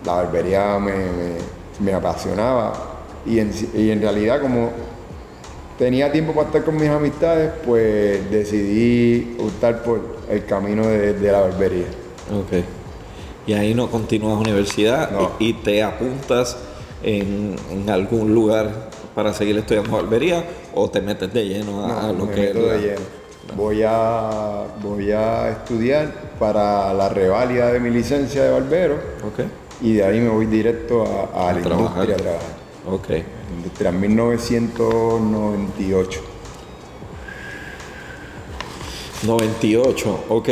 la 0.06 0.14
barbería, 0.14 0.78
me, 0.80 0.92
me- 0.92 1.56
me 1.80 1.94
apasionaba. 1.94 2.74
Y 3.26 3.40
en, 3.40 3.52
y 3.76 3.90
en 3.90 4.02
realidad, 4.02 4.40
como 4.42 4.70
tenía 5.80 6.12
tiempo 6.12 6.34
para 6.34 6.48
estar 6.48 6.64
con 6.64 6.76
mis 6.76 6.90
amistades, 6.90 7.52
pues 7.66 8.30
decidí 8.32 9.36
optar 9.40 9.84
por 9.84 10.00
el 10.30 10.46
camino 10.46 10.86
de, 10.88 11.14
de 11.14 11.32
la 11.32 11.40
barbería. 11.42 11.86
Ok. 12.32 12.64
Y 13.48 13.54
ahí 13.54 13.74
no 13.74 13.90
continúas 13.92 14.40
universidad 14.40 15.12
No. 15.12 15.32
y, 15.40 15.50
y 15.50 15.54
te 15.54 15.84
apuntas 15.84 16.58
en, 17.04 17.56
en 17.72 17.90
algún 17.90 18.34
lugar 18.34 18.90
para 19.14 19.34
seguir 19.34 19.58
estudiando 19.58 19.92
barbería 19.92 20.46
o 20.74 20.90
te 20.90 21.02
metes 21.02 21.32
de 21.34 21.46
lleno 21.48 21.86
a, 21.86 22.10
a 22.10 22.14
lo 22.14 22.26
me 22.26 22.34
que 22.34 22.42
meto 22.42 22.60
es 22.60 22.66
la- 22.66 22.74
de 22.74 22.80
lleno. 22.82 23.02
Voy 23.56 23.84
a, 23.86 24.64
voy 24.82 25.12
a 25.12 25.50
estudiar 25.52 26.12
para 26.40 26.92
la 26.96 27.10
reválida 27.10 27.72
de 27.72 27.80
mi 27.80 27.92
licencia 27.92 28.44
de 28.44 28.50
barbero 28.52 28.96
Ok. 29.24 29.42
y 29.82 29.94
de 29.94 30.04
ahí 30.04 30.20
me 30.20 30.30
voy 30.30 30.48
directo 30.48 31.04
a, 31.06 31.50
a 31.50 31.54
la 31.54 31.62
trabajar. 31.62 32.10
industria 32.10 32.16
a 32.16 32.18
trabajar. 32.18 32.56
Ok. 32.90 33.10
Industria 33.58 33.92
1998. 33.92 36.22
98, 39.24 40.26
ok. 40.30 40.50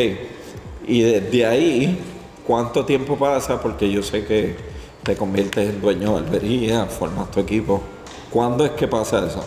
Y 0.88 1.02
desde 1.02 1.46
ahí, 1.46 2.00
¿cuánto 2.46 2.86
tiempo 2.86 3.18
pasa? 3.18 3.62
Porque 3.62 3.90
yo 3.92 4.02
sé 4.04 4.26
que 4.26 4.56
te 5.04 5.16
conviertes 5.16 5.70
en 5.70 5.82
dueño 5.82 6.16
de 6.16 6.22
barbería, 6.22 6.86
formas 6.86 7.30
tu 7.32 7.40
equipo. 7.40 7.82
¿Cuándo 8.32 8.66
es 8.66 8.72
que 8.72 8.88
pasa 8.88 9.26
eso? 9.26 9.44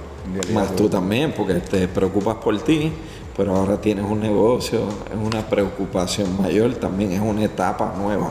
Más 0.55 0.69
todo 0.69 0.77
tú 0.77 0.89
también, 0.89 1.33
porque 1.37 1.55
te 1.55 1.87
preocupas 1.89 2.37
por 2.37 2.59
ti, 2.63 2.91
pero 3.37 3.55
ahora 3.57 3.79
tienes 3.79 4.05
un 4.09 4.21
negocio, 4.21 4.79
es 5.13 5.19
una 5.23 5.43
preocupación 5.47 6.41
mayor, 6.41 6.75
también 6.77 7.13
es 7.13 7.21
una 7.21 7.45
etapa 7.45 7.95
nueva 7.99 8.31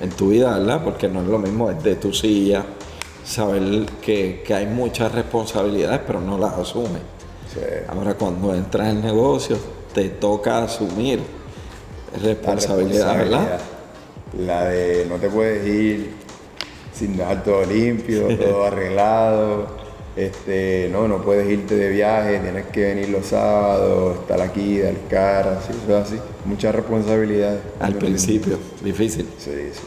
en 0.00 0.10
tu 0.10 0.28
vida, 0.28 0.58
¿verdad? 0.58 0.82
Porque 0.84 1.08
no 1.08 1.20
es 1.22 1.26
lo 1.28 1.38
mismo 1.38 1.70
desde 1.70 1.94
tu 1.96 2.12
silla, 2.12 2.64
saber 3.24 3.86
que, 4.02 4.42
que 4.44 4.54
hay 4.54 4.66
muchas 4.66 5.12
responsabilidades, 5.12 6.00
pero 6.06 6.20
no 6.20 6.38
las 6.38 6.54
asumes. 6.54 7.02
Sí. 7.52 7.60
Ahora 7.88 8.14
cuando 8.14 8.54
entras 8.54 8.88
en 8.88 9.02
negocio, 9.02 9.56
te 9.92 10.08
toca 10.08 10.62
asumir 10.62 11.20
La 12.12 12.28
responsabilidad, 12.28 13.16
¿verdad? 13.16 13.60
La 14.38 14.64
de 14.66 15.06
no 15.08 15.16
te 15.16 15.28
puedes 15.28 15.66
ir 15.66 16.10
sin 16.94 17.16
dejar 17.16 17.42
todo 17.42 17.64
limpio, 17.64 18.36
todo 18.36 18.64
arreglado. 18.64 19.80
Este, 20.16 20.88
no, 20.92 21.06
no 21.08 21.22
puedes 21.22 21.48
irte 21.48 21.76
de 21.76 21.88
viaje, 21.88 22.40
tienes 22.40 22.66
que 22.66 22.94
venir 22.94 23.08
los 23.08 23.26
sábados, 23.26 24.18
estar 24.20 24.40
aquí, 24.40 24.80
dar 24.80 24.94
cara, 25.08 25.58
así, 25.58 25.72
eso 25.72 25.98
es 25.98 26.06
así. 26.06 26.20
Muchas 26.44 26.74
responsabilidades. 26.74 27.60
Al 27.78 27.94
principio, 27.94 28.58
difícil. 28.82 29.28
Sí, 29.38 29.52
sí. 29.72 29.80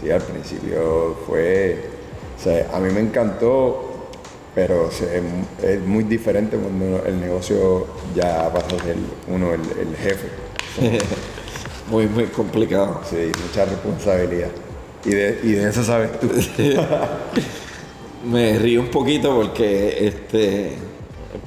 Sí, 0.00 0.10
al 0.10 0.22
principio 0.22 1.16
fue. 1.26 1.87
O 2.38 2.42
sea, 2.42 2.70
a 2.72 2.78
mí 2.78 2.92
me 2.92 3.00
encantó, 3.00 4.08
pero 4.54 4.90
es 4.90 5.80
muy 5.84 6.04
diferente 6.04 6.56
cuando 6.56 7.04
el 7.04 7.20
negocio 7.20 7.86
ya 8.14 8.52
pasa 8.52 8.76
a 8.76 8.84
ser 8.84 8.96
uno 9.28 9.52
el, 9.52 9.60
el 9.60 9.96
jefe. 9.96 10.28
muy, 11.90 12.06
muy 12.06 12.24
complicado. 12.26 13.00
Sí, 13.08 13.32
mucha 13.44 13.64
responsabilidad. 13.64 14.50
Y 15.04 15.10
de, 15.10 15.40
y 15.42 15.52
de 15.52 15.68
eso 15.68 15.82
sabes 15.82 16.18
tú. 16.20 16.28
Me 18.24 18.58
río 18.58 18.80
un 18.80 18.90
poquito 18.90 19.34
porque 19.34 20.06
este 20.06 20.76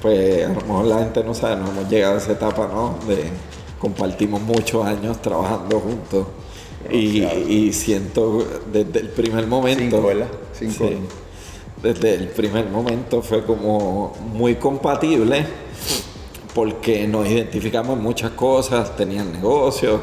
pues 0.00 0.46
a 0.46 0.48
lo 0.48 0.60
mejor 0.60 0.84
la 0.86 0.98
gente 1.00 1.24
no 1.24 1.34
sabe, 1.34 1.56
no 1.56 1.68
hemos 1.68 1.88
llegado 1.88 2.14
a 2.14 2.18
esa 2.18 2.32
etapa, 2.32 2.68
¿no? 2.72 2.98
De 3.06 3.24
compartimos 3.78 4.40
muchos 4.40 4.84
años 4.86 5.20
trabajando 5.20 5.80
juntos. 5.80 6.26
Y, 6.90 7.22
y 7.22 7.72
siento 7.72 8.46
desde 8.72 9.00
el 9.00 9.08
primer 9.08 9.46
momento. 9.46 9.96
Cinco, 9.96 10.06
¿verdad? 10.06 10.28
Cinco. 10.52 10.88
Sí, 10.88 10.96
desde 11.82 12.14
el 12.14 12.28
primer 12.28 12.66
momento 12.66 13.22
fue 13.22 13.44
como 13.44 14.14
muy 14.32 14.54
compatible 14.54 15.44
porque 16.54 17.08
nos 17.08 17.26
identificamos 17.28 17.96
en 17.96 18.02
muchas 18.02 18.32
cosas, 18.32 18.94
tenían 18.96 19.32
negocios, 19.32 20.00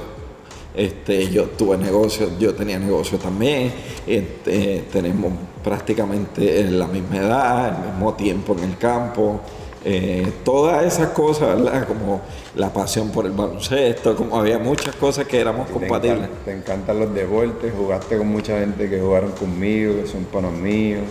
este, 0.75 1.29
yo 1.29 1.45
tuve 1.45 1.77
negocios, 1.77 2.31
yo 2.39 2.53
tenía 2.53 2.79
negocios 2.79 3.21
también, 3.21 3.71
este, 4.05 4.85
tenemos 4.91 5.31
prácticamente 5.63 6.63
la 6.71 6.87
misma 6.87 7.17
edad, 7.17 7.77
el 7.77 7.91
mismo 7.91 8.13
tiempo 8.13 8.55
en 8.57 8.63
el 8.63 8.77
campo, 8.77 9.41
eh, 9.85 10.31
todas 10.43 10.85
esas 10.85 11.09
cosas, 11.09 11.55
¿verdad? 11.55 11.87
Como 11.87 12.21
la 12.55 12.71
pasión 12.73 13.09
por 13.11 13.25
el 13.25 13.31
baloncesto, 13.31 14.15
como 14.15 14.37
había 14.39 14.57
muchas 14.59 14.95
cosas 14.95 15.25
que 15.25 15.39
éramos 15.39 15.67
Te 15.67 15.73
compatibles. 15.73 16.21
encan- 16.29 16.45
Te, 16.45 16.51
encantan 16.51 16.99
los 16.99 17.13
deportes, 17.13 17.73
jugaste 17.77 18.17
con 18.17 18.27
mucha 18.27 18.59
gente 18.59 18.89
que 18.89 18.99
jugaron 18.99 19.31
conmigo, 19.31 19.95
que 20.01 20.07
son 20.07 20.25
panos 20.25 20.51
míos. 20.53 21.03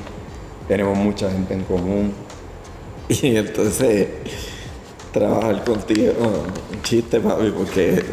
Tenemos 0.66 0.96
mucha 0.98 1.30
gente 1.30 1.54
en 1.54 1.64
común. 1.64 2.12
Y 3.08 3.36
entonces 3.36 4.06
trabajar 5.12 5.64
contigo, 5.64 6.12
un 6.72 6.82
chiste, 6.82 7.20
papi, 7.20 7.50
porque 7.56 8.04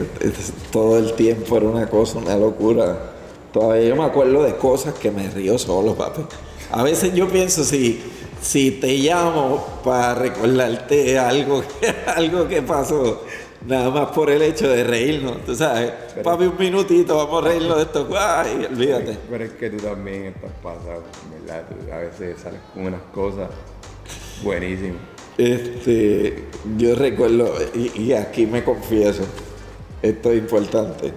todo 0.71 0.97
el 0.97 1.13
tiempo 1.13 1.57
era 1.57 1.67
una 1.67 1.89
cosa, 1.89 2.17
una 2.19 2.37
locura. 2.37 3.11
Todavía 3.51 3.89
yo 3.89 3.95
me 3.97 4.05
acuerdo 4.05 4.43
de 4.43 4.55
cosas 4.55 4.93
que 4.93 5.11
me 5.11 5.29
río 5.29 5.57
solo, 5.57 5.95
papi. 5.95 6.21
A 6.71 6.83
veces 6.83 7.13
yo 7.13 7.27
pienso 7.27 7.63
si, 7.65 8.01
si 8.45 8.71
te 8.71 8.99
llamo 8.99 9.81
para 9.83 10.13
recordarte 10.13 11.17
algo, 11.17 11.63
algo 12.15 12.47
que 12.47 12.61
pasó, 12.61 13.23
nada 13.65 13.89
más 13.89 14.11
por 14.11 14.29
el 14.29 14.43
hecho 14.43 14.69
de 14.69 14.83
reírnos, 14.83 15.43
tú 15.43 15.55
sabes, 15.55 15.91
papi, 16.23 16.45
un 16.45 16.57
minutito, 16.57 17.17
vamos 17.17 17.43
a 17.43 17.47
reírnos 17.47 17.77
de 17.77 17.83
esto, 17.83 18.07
ay, 18.15 18.67
olvídate. 18.69 19.17
Pero 19.29 19.43
es 19.43 19.51
que 19.53 19.71
tú 19.71 19.77
también 19.77 20.25
estás 20.25 20.51
pasado, 20.61 21.03
¿verdad? 21.31 21.65
Tú 21.67 21.91
a 21.91 21.97
veces 21.97 22.39
sales 22.39 22.59
con 22.71 22.85
unas 22.85 23.01
cosas 23.13 23.49
buenísimas. 24.43 25.01
Este, 25.39 26.45
yo 26.77 26.93
recuerdo, 26.93 27.51
y, 27.73 27.99
y 27.99 28.13
aquí 28.13 28.45
me 28.45 28.63
confieso, 28.63 29.23
esto 30.03 30.31
es 30.31 30.37
importante. 30.37 31.11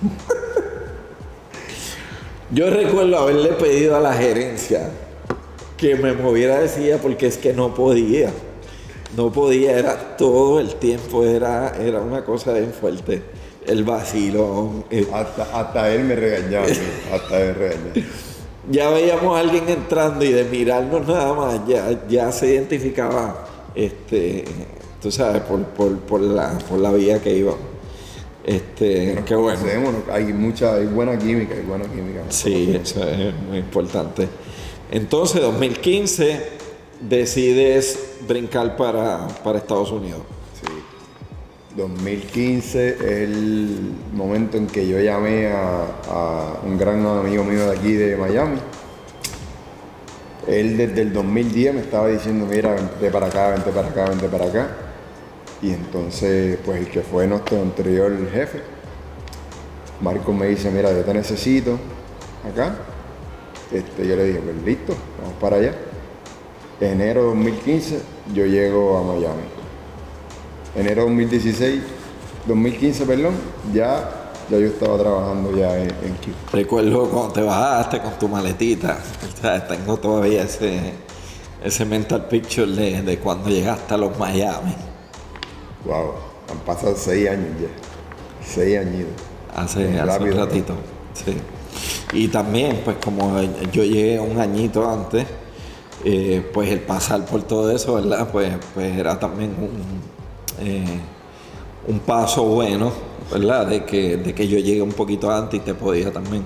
yo 2.50 2.70
recuerdo 2.70 3.18
haberle 3.18 3.50
pedido 3.50 3.94
a 3.94 4.00
la 4.00 4.14
gerencia 4.14 4.90
que 5.82 5.96
me 5.96 6.12
moviera 6.12 6.60
de 6.60 6.68
silla 6.68 6.98
porque 6.98 7.26
es 7.26 7.36
que 7.36 7.52
no 7.52 7.74
podía. 7.74 8.30
No 9.16 9.32
podía, 9.32 9.76
era 9.76 10.16
todo 10.16 10.60
el 10.60 10.76
tiempo, 10.76 11.24
era, 11.24 11.74
era 11.76 12.00
una 12.00 12.24
cosa 12.24 12.52
bien 12.52 12.72
fuerte. 12.72 13.20
El 13.66 13.82
vacilón. 13.82 14.84
eh, 14.90 15.06
Hasta, 15.12 15.42
hasta 15.60 15.92
él 15.92 16.04
me 16.04 16.14
regañaba, 16.14 16.66
hasta 17.12 17.40
él 17.42 17.54
regañaba. 17.56 17.94
ya 18.70 18.90
veíamos 18.90 19.36
a 19.36 19.40
alguien 19.40 19.68
entrando 19.68 20.24
y 20.24 20.32
de 20.32 20.44
mirarnos 20.44 21.06
nada 21.06 21.34
más, 21.34 21.66
ya, 21.66 22.00
ya 22.08 22.30
se 22.30 22.54
identificaba, 22.54 23.44
este, 23.74 24.44
tú 25.02 25.10
sabes, 25.10 25.42
por, 25.42 25.62
por, 25.64 25.98
por 25.98 26.20
la, 26.20 26.56
por 26.68 26.78
la 26.78 26.92
vía 26.92 27.20
que 27.20 27.36
íbamos. 27.36 27.60
Este, 28.44 29.22
qué 29.26 29.34
bueno. 29.36 29.58
hay 30.10 30.32
mucha, 30.32 30.74
hay 30.74 30.86
buena 30.86 31.18
química, 31.18 31.54
hay 31.54 31.62
buena 31.62 31.84
química. 31.84 32.22
Sí, 32.28 32.78
eso 32.82 33.04
es 33.08 33.34
muy 33.48 33.58
importante. 33.58 34.26
Entonces, 34.92 35.40
2015, 35.40 36.38
decides 37.00 37.98
brincar 38.28 38.76
para, 38.76 39.26
para 39.42 39.56
Estados 39.56 39.90
Unidos. 39.90 40.20
Sí. 40.60 40.70
2015 41.76 42.88
es 42.88 43.00
el 43.00 43.94
momento 44.12 44.58
en 44.58 44.66
que 44.66 44.86
yo 44.86 45.00
llamé 45.00 45.50
a, 45.50 46.58
un 46.62 46.76
gran 46.76 47.06
amigo 47.06 47.42
mío 47.42 47.70
de 47.70 47.74
aquí 47.74 47.94
de 47.94 48.18
Miami. 48.18 48.58
Él 50.46 50.76
desde 50.76 51.00
el 51.00 51.14
2010 51.14 51.74
me 51.74 51.80
estaba 51.80 52.08
diciendo, 52.08 52.44
mira, 52.44 52.74
vente 52.74 53.10
para 53.10 53.28
acá, 53.28 53.48
vente 53.48 53.70
para 53.70 53.88
acá, 53.88 54.04
vente 54.10 54.28
para 54.28 54.44
acá. 54.44 54.76
Y 55.62 55.70
entonces, 55.70 56.58
pues 56.66 56.80
el 56.80 56.88
que 56.88 57.00
fue 57.00 57.26
nuestro 57.26 57.62
anterior 57.62 58.12
jefe, 58.30 58.60
Marco 60.02 60.34
me 60.34 60.48
dice, 60.48 60.70
mira, 60.70 60.92
yo 60.92 61.02
te 61.02 61.14
necesito 61.14 61.78
acá. 62.46 62.91
Este, 63.72 64.06
yo 64.06 64.16
le 64.16 64.24
dije, 64.24 64.40
pues 64.40 64.56
listo, 64.64 64.94
vamos 65.20 65.36
para 65.40 65.56
allá. 65.56 65.74
Enero 66.80 67.24
2015 67.24 68.00
yo 68.34 68.44
llego 68.46 68.98
a 68.98 69.02
Miami. 69.02 69.42
Enero 70.74 71.02
2016, 71.02 71.82
2015, 72.46 73.06
perdón, 73.06 73.34
ya, 73.72 74.32
ya 74.50 74.58
yo 74.58 74.66
estaba 74.66 74.98
trabajando 74.98 75.56
ya 75.56 75.76
en, 75.76 75.88
en 75.88 76.14
Q. 76.22 76.32
Recuerdo 76.52 77.08
cuando 77.08 77.32
te 77.32 77.42
bajaste 77.42 78.00
con 78.00 78.18
tu 78.18 78.28
maletita. 78.28 78.98
O 79.32 79.40
sea, 79.40 79.66
tengo 79.66 79.96
todavía 79.96 80.42
ese, 80.42 80.92
ese 81.62 81.84
mental 81.84 82.26
picture 82.26 82.66
de, 82.66 83.02
de 83.02 83.18
cuando 83.18 83.48
llegaste 83.48 83.94
a 83.94 83.96
los 83.96 84.18
Miami. 84.18 84.74
Wow, 85.84 86.12
han 86.50 86.58
pasado 86.60 86.94
seis 86.96 87.28
años 87.28 87.48
ya. 87.60 87.68
Seis 88.46 88.78
añitos. 88.78 89.12
Hace, 89.54 90.00
hace 90.00 90.22
un 90.22 90.32
ratito. 90.32 90.74
Sí. 91.14 91.36
Y 92.12 92.28
también, 92.28 92.80
pues 92.84 92.96
como 93.02 93.40
yo 93.72 93.84
llegué 93.84 94.20
un 94.20 94.38
añito 94.38 94.88
antes, 94.88 95.26
eh, 96.04 96.44
pues 96.52 96.68
el 96.70 96.80
pasar 96.80 97.24
por 97.24 97.42
todo 97.42 97.70
eso, 97.70 97.94
¿verdad? 97.94 98.28
Pues, 98.30 98.52
pues 98.74 98.96
era 98.98 99.18
también 99.18 99.50
un, 99.58 100.66
eh, 100.66 100.84
un 101.88 102.00
paso 102.00 102.44
bueno, 102.44 102.92
¿verdad? 103.32 103.66
De 103.66 103.84
que, 103.84 104.16
de 104.18 104.34
que 104.34 104.46
yo 104.46 104.58
llegué 104.58 104.82
un 104.82 104.92
poquito 104.92 105.30
antes 105.30 105.60
y 105.60 105.62
te 105.62 105.74
podía 105.74 106.12
también 106.12 106.42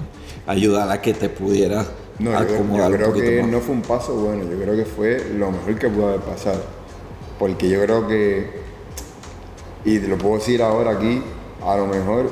ayudar 0.47 0.89
a 0.91 1.01
que 1.03 1.13
te 1.15 1.29
pudieras 1.29 1.87
No, 2.19 2.31
yo, 2.31 2.37
creo- 2.39 2.49
yo 2.49 2.55
acomodar 2.55 2.91
un 2.91 2.97
creo 2.97 3.09
poquito 3.09 3.27
que 3.27 3.43
más. 3.43 3.51
no 3.51 3.61
fue 3.61 3.75
un 3.75 3.83
paso 3.83 4.15
bueno, 4.15 4.45
yo 4.45 4.57
creo 4.61 4.77
que 4.77 4.85
fue 4.85 5.25
lo 5.37 5.51
mejor 5.51 5.79
que 5.79 5.89
pudo 5.89 6.09
haber 6.09 6.21
pasado. 6.21 6.63
Porque 7.39 7.69
yo 7.69 7.81
creo 7.83 8.07
que, 8.07 8.51
y 9.85 9.99
te 9.99 10.07
lo 10.09 10.17
puedo 10.17 10.37
decir 10.37 10.63
ahora 10.63 10.93
aquí, 10.93 11.21
a 11.65 11.77
lo 11.77 11.87
mejor 11.87 12.31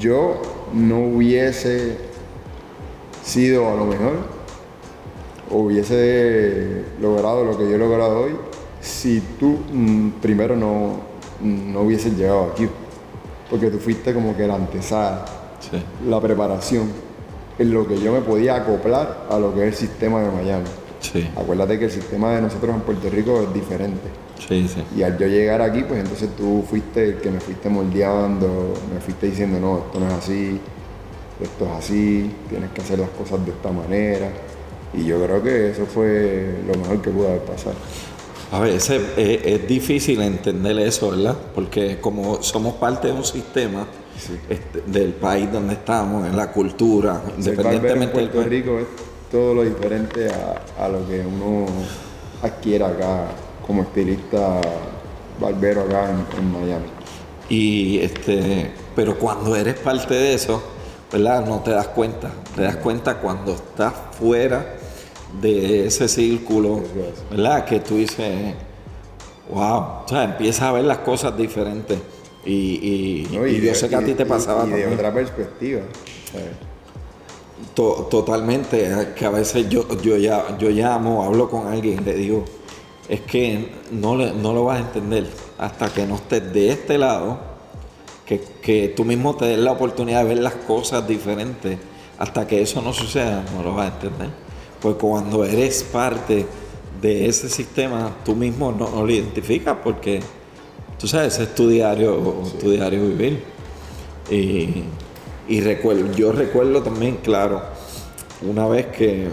yo 0.00 0.42
no 0.74 0.98
hubiese 1.00 1.96
sido 3.22 3.70
a 3.70 3.74
lo 3.76 3.86
mejor, 3.86 4.16
hubiese 5.50 6.84
logrado 7.00 7.44
lo 7.44 7.56
que 7.56 7.64
yo 7.68 7.74
he 7.76 7.78
logrado 7.78 8.20
hoy, 8.22 8.32
si 8.80 9.20
tú 9.38 9.58
mm, 9.72 10.08
primero 10.20 10.56
no, 10.56 11.00
no 11.42 11.80
hubieses 11.82 12.16
llegado 12.16 12.50
aquí. 12.52 12.68
Porque 13.50 13.70
tú 13.70 13.78
fuiste 13.78 14.14
como 14.14 14.36
que 14.36 14.46
la 14.46 14.54
antesala 14.54 15.24
Sí, 15.60 15.80
la 16.08 16.20
preparación 16.20 16.88
en 17.58 17.72
lo 17.72 17.86
que 17.86 18.00
yo 18.00 18.12
me 18.12 18.20
podía 18.22 18.56
acoplar 18.56 19.26
a 19.30 19.38
lo 19.38 19.54
que 19.54 19.60
es 19.60 19.66
el 19.68 19.88
sistema 19.88 20.20
de 20.20 20.30
Miami. 20.30 20.64
sí, 21.00 21.28
Acuérdate 21.36 21.78
que 21.78 21.84
el 21.84 21.90
sistema 21.90 22.32
de 22.34 22.42
nosotros 22.42 22.74
en 22.74 22.80
Puerto 22.80 23.08
Rico 23.10 23.42
es 23.42 23.54
diferente. 23.54 24.08
sí, 24.40 24.66
sí. 24.66 24.82
Y 24.96 25.02
al 25.04 25.16
yo 25.18 25.26
llegar 25.28 25.62
aquí, 25.62 25.84
pues 25.84 26.00
entonces 26.00 26.30
tú 26.36 26.64
fuiste 26.68 27.10
el 27.10 27.16
que 27.18 27.30
me 27.30 27.38
fuiste 27.38 27.68
moldeando, 27.68 28.74
me 28.92 29.00
fuiste 29.00 29.26
diciendo, 29.26 29.60
no, 29.60 29.78
esto 29.86 30.00
no 30.00 30.08
es 30.08 30.14
así, 30.14 30.58
esto 31.40 31.64
es 31.66 31.70
así, 31.70 32.30
tienes 32.48 32.70
que 32.70 32.80
hacer 32.82 32.98
las 32.98 33.10
cosas 33.10 33.44
de 33.44 33.52
esta 33.52 33.70
manera. 33.70 34.30
Y 34.94 35.04
yo 35.04 35.22
creo 35.24 35.42
que 35.42 35.70
eso 35.70 35.86
fue 35.86 36.54
lo 36.66 36.74
mejor 36.78 37.00
que 37.00 37.10
pudo 37.10 37.28
haber 37.28 37.42
pasado. 37.42 37.74
A 38.50 38.60
veces 38.60 39.02
es, 39.16 39.40
es 39.44 39.66
difícil 39.66 40.20
entender 40.20 40.78
eso, 40.80 41.10
¿verdad? 41.10 41.36
Porque 41.54 41.98
como 42.00 42.42
somos 42.42 42.74
parte 42.74 43.08
de 43.08 43.14
un 43.14 43.24
sistema 43.24 43.86
Sí. 44.18 44.38
este, 44.48 44.82
del 44.86 45.14
país 45.14 45.50
donde 45.50 45.72
estamos, 45.72 46.26
en 46.28 46.36
la 46.36 46.52
cultura, 46.52 47.22
en 47.34 47.40
independientemente 47.40 48.18
del 48.18 48.28
Puerto. 48.28 48.48
Rico 48.48 48.78
es 48.78 48.86
todo 49.30 49.54
lo 49.54 49.62
diferente 49.64 50.28
a, 50.28 50.84
a 50.84 50.88
lo 50.88 51.08
que 51.08 51.20
uno 51.20 51.64
adquiere 52.42 52.84
acá 52.84 53.28
como 53.66 53.82
estilista 53.82 54.60
barbero 55.40 55.80
acá 55.80 56.10
en, 56.10 56.38
en 56.38 56.52
Miami. 56.52 56.86
Y 57.48 57.98
este, 58.00 58.70
pero 58.94 59.18
cuando 59.18 59.56
eres 59.56 59.76
parte 59.78 60.14
de 60.14 60.34
eso, 60.34 60.62
¿verdad? 61.12 61.44
No 61.46 61.60
te 61.60 61.70
das 61.72 61.88
cuenta. 61.88 62.30
Te 62.56 62.62
das 62.62 62.76
cuenta 62.76 63.16
cuando 63.18 63.52
estás 63.54 63.92
fuera 64.18 64.74
de 65.40 65.86
ese 65.86 66.08
círculo, 66.08 66.80
¿verdad? 67.30 67.64
Que 67.64 67.80
tú 67.80 67.96
dices, 67.96 68.54
wow, 69.50 69.78
o 70.04 70.08
sea, 70.08 70.24
empiezas 70.24 70.62
a 70.62 70.72
ver 70.72 70.84
las 70.84 70.98
cosas 70.98 71.36
diferentes. 71.36 71.98
Y, 72.44 72.52
y- 72.52 73.28
¿no? 73.32 73.46
y 73.46 73.56
yo 73.60 73.68
de- 73.68 73.74
sé 73.74 73.88
que 73.88 73.94
a 73.96 74.04
ti 74.04 74.14
te 74.14 74.26
pasaba 74.26 74.66
Y 74.66 74.70
de 74.70 74.86
otra 74.88 75.12
perspectiva. 75.14 75.82
totalmente, 78.10 78.86
eh, 78.90 79.08
que 79.14 79.24
a 79.24 79.30
veces 79.30 79.68
yo, 79.68 79.86
yo, 80.02 80.16
ya, 80.16 80.56
yo 80.58 80.68
llamo, 80.70 81.22
hablo 81.24 81.48
con 81.48 81.68
alguien 81.68 82.00
y 82.00 82.04
le 82.04 82.14
digo, 82.14 82.44
es 83.08 83.20
que 83.22 83.72
no, 83.92 84.16
le- 84.16 84.32
no 84.32 84.52
lo 84.52 84.64
vas 84.64 84.78
a 84.78 84.80
entender 84.80 85.26
hasta 85.58 85.88
que 85.92 86.06
no 86.06 86.16
estés 86.16 86.52
de 86.52 86.70
este 86.70 86.98
lado, 86.98 87.38
que, 88.26 88.40
que 88.62 88.88
tú 88.88 89.04
mismo 89.04 89.36
te 89.36 89.46
des 89.46 89.58
la 89.58 89.72
oportunidad 89.72 90.22
de 90.22 90.28
ver 90.34 90.38
las 90.38 90.54
cosas 90.54 91.06
diferentes, 91.06 91.78
hasta 92.18 92.46
que 92.46 92.62
eso 92.62 92.80
no 92.82 92.92
suceda, 92.92 93.44
no 93.54 93.62
lo 93.62 93.74
vas 93.74 93.90
a 93.90 93.94
entender. 93.94 94.30
Pues 94.80 94.96
cuando 94.96 95.44
eres 95.44 95.82
parte 95.82 96.46
de 97.00 97.26
ese 97.28 97.48
sistema, 97.48 98.16
tú 98.24 98.34
mismo 98.34 98.72
no, 98.72 99.04
lo 99.04 99.10
identificas 99.10 99.76
porque, 99.82 100.20
tú 100.98 101.08
sabes, 101.08 101.38
es 101.38 101.54
tu 101.54 101.68
diario, 101.68 102.42
tu 102.60 102.70
diario 102.70 103.06
vivir. 103.08 103.42
Y, 104.30 104.84
y 105.48 105.60
recuerdo, 105.60 106.12
yo 106.12 106.32
recuerdo 106.32 106.82
también, 106.82 107.18
claro, 107.22 107.62
una 108.42 108.66
vez 108.66 108.86
que, 108.86 109.28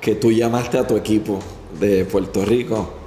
que 0.00 0.14
tú 0.14 0.32
llamaste 0.32 0.78
a 0.78 0.86
tu 0.86 0.96
equipo 0.96 1.38
de 1.78 2.04
Puerto 2.04 2.44
Rico 2.44 2.97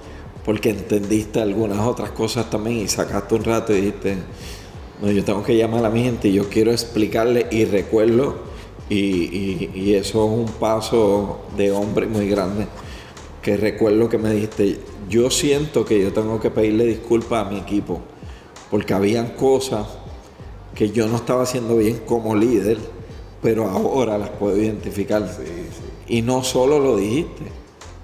porque 0.46 0.72
entendiste 0.72 1.42
algunas 1.42 1.80
otras 1.86 2.12
cosas 2.12 2.50
también 2.50 2.78
y 2.78 2.88
sacaste 2.88 3.36
un 3.36 3.44
rato 3.44 3.74
y 3.74 3.82
dijiste, 3.82 4.18
no, 5.02 5.12
yo 5.12 5.24
tengo 5.24 5.44
que 5.44 5.56
llamar 5.56 5.86
a 5.86 5.90
mi 5.90 6.04
gente 6.04 6.30
y 6.30 6.34
yo 6.34 6.50
quiero 6.50 6.72
explicarle 6.72 7.48
y 7.52 7.66
recuerdo 7.66 8.52
y, 8.90 9.94
eso 9.94 10.26
es 10.26 10.32
un 10.32 10.54
paso 10.60 11.42
de 11.56 11.72
hombre 11.72 12.08
muy 12.08 12.28
grande 12.28 12.68
que 13.42 13.56
recuerdo 13.58 14.10
que 14.10 14.18
me 14.18 14.32
dijiste, 14.32 14.80
yo 15.10 15.32
siento 15.32 15.86
que 15.86 16.02
yo 16.02 16.14
tengo 16.14 16.40
que 16.40 16.52
pedirle 16.52 16.86
disculpas 16.86 17.46
a 17.46 17.50
mi 17.50 17.58
equipo 17.58 18.02
porque 18.70 18.94
habían 18.94 19.30
cosas 19.30 19.88
que 20.76 20.92
yo 20.92 21.08
no 21.08 21.18
estaba 21.18 21.44
haciendo 21.44 21.78
bien 21.78 22.02
como 22.06 22.36
líder, 22.36 22.78
pero 23.42 23.68
ahora 23.68 24.18
las 24.18 24.30
puedo 24.30 24.58
identificar. 24.58 25.28
Y 26.08 26.22
no 26.22 26.44
solo 26.44 26.80
lo 26.80 26.96
dijiste, 26.96 27.44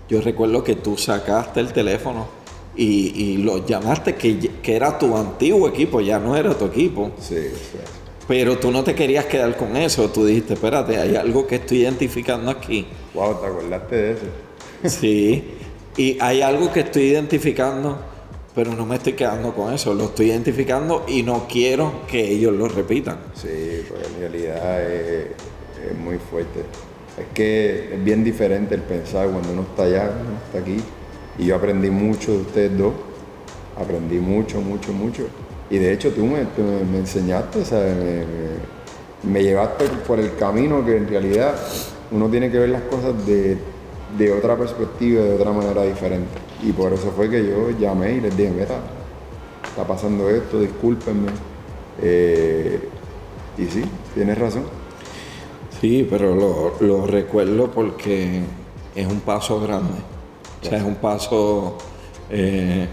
yo 0.10 0.22
recuerdo 0.22 0.64
que 0.64 0.76
tú 0.76 0.98
sacaste 0.98 1.60
el 1.60 1.74
teléfono 1.74 2.28
y, 2.76 3.38
lo 3.38 3.66
llamaste, 3.66 4.16
que, 4.16 4.38
que, 4.62 4.76
era 4.76 4.98
tu 5.00 5.18
antiguo 5.18 5.68
equipo, 5.68 6.00
ya 6.00 6.20
no 6.20 6.36
era 6.36 6.54
tu 6.56 6.66
equipo. 6.66 7.12
Sí, 7.20 7.36
sí. 7.36 7.78
Pero 8.28 8.58
tú 8.60 8.72
no 8.72 8.84
te 8.84 8.94
querías 8.94 9.26
quedar 9.26 9.56
con 9.56 9.76
eso, 9.78 10.10
tú 10.10 10.26
dijiste, 10.26 10.54
espérate, 10.54 10.98
hay 10.98 11.16
algo 11.16 11.48
que 11.48 11.56
estoy 11.56 11.80
identificando 11.80 12.52
aquí. 12.52 12.86
Wow, 13.14 13.40
¿te 13.40 13.48
acordaste 13.48 13.96
de 13.96 14.12
eso? 14.12 14.26
sí, 15.00 15.44
y 15.96 16.18
hay 16.20 16.42
algo 16.42 16.72
que 16.72 16.82
estoy 16.82 17.04
identificando, 17.04 17.98
pero 18.54 18.74
no 18.74 18.86
me 18.86 18.98
estoy 18.98 19.14
quedando 19.14 19.56
con 19.56 19.74
eso, 19.74 19.94
lo 19.94 20.06
estoy 20.06 20.28
identificando 20.28 21.06
y 21.08 21.24
no 21.24 21.48
quiero 21.48 22.06
que 22.06 22.30
ellos 22.30 22.54
lo 22.54 22.68
repitan. 22.68 23.18
Sí, 23.34 23.84
pues 23.88 24.08
en 24.08 24.20
realidad 24.20 24.84
es, 24.84 25.28
es 25.90 25.98
muy 25.98 26.18
fuerte. 26.18 26.66
Es 27.18 27.26
que 27.34 27.96
es 27.96 28.04
bien 28.04 28.24
diferente 28.24 28.76
el 28.76 28.82
pensar 28.82 29.28
cuando 29.30 29.52
uno 29.52 29.64
está 29.64 29.84
allá, 29.84 30.12
uno 30.22 30.38
está 30.46 30.60
aquí 30.60 30.78
y 31.40 31.46
yo 31.46 31.56
aprendí 31.56 31.90
mucho 31.90 32.32
de 32.32 32.38
ustedes 32.40 32.78
dos, 32.78 32.94
aprendí 33.76 34.20
mucho, 34.20 34.62
mucho, 34.62 34.92
mucho. 34.92 35.24
Y 35.70 35.78
de 35.78 35.94
hecho 35.94 36.12
tú 36.12 36.26
me, 36.26 36.42
enseñaste, 36.98 37.60
Me, 39.24 39.32
me, 39.32 39.44
llevaste 39.44 39.86
por 40.08 40.20
el 40.20 40.36
camino 40.36 40.86
que 40.86 40.98
en 40.98 41.08
realidad 41.08 41.56
uno 42.12 42.30
tiene 42.30 42.52
que 42.52 42.60
ver 42.60 42.70
las 42.70 42.84
cosas 42.84 43.14
de, 43.26 43.58
otra 44.32 44.56
perspectiva, 44.56 45.24
de 45.24 45.36
otra 45.36 45.52
manera 45.52 45.84
diferente. 45.84 46.30
Y 46.64 46.72
por 46.72 46.94
eso 46.94 47.12
fue 47.16 47.30
que 47.30 47.46
yo 47.46 47.72
llamé 47.72 48.14
y 48.14 48.22
les 48.22 48.36
dije, 48.36 48.52
mira, 48.52 48.80
está 49.68 49.86
pasando 49.86 50.30
esto, 50.30 50.60
discúlpenme. 50.60 51.32
Eh, 52.02 52.80
y 53.58 53.66
sí, 53.66 53.84
tienes 54.16 54.38
razón. 54.38 54.64
Sí, 55.82 56.08
pero 56.10 56.74
lo, 56.80 57.06
recuerdo 57.06 57.72
porque 57.72 58.42
es 58.96 59.06
un 59.08 59.20
paso 59.20 59.62
grande 59.62 59.94
o 60.62 60.66
sea, 60.66 60.80
es 60.80 60.84
un 60.84 60.96
paso 60.96 61.78
eh, 62.30 62.88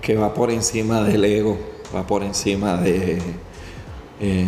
que 0.00 0.16
va 0.16 0.34
por 0.34 0.50
encima 0.50 1.02
del 1.02 1.24
ego, 1.24 1.56
va 1.94 2.06
por 2.06 2.22
encima 2.22 2.76
de, 2.76 3.18
eh, 4.20 4.46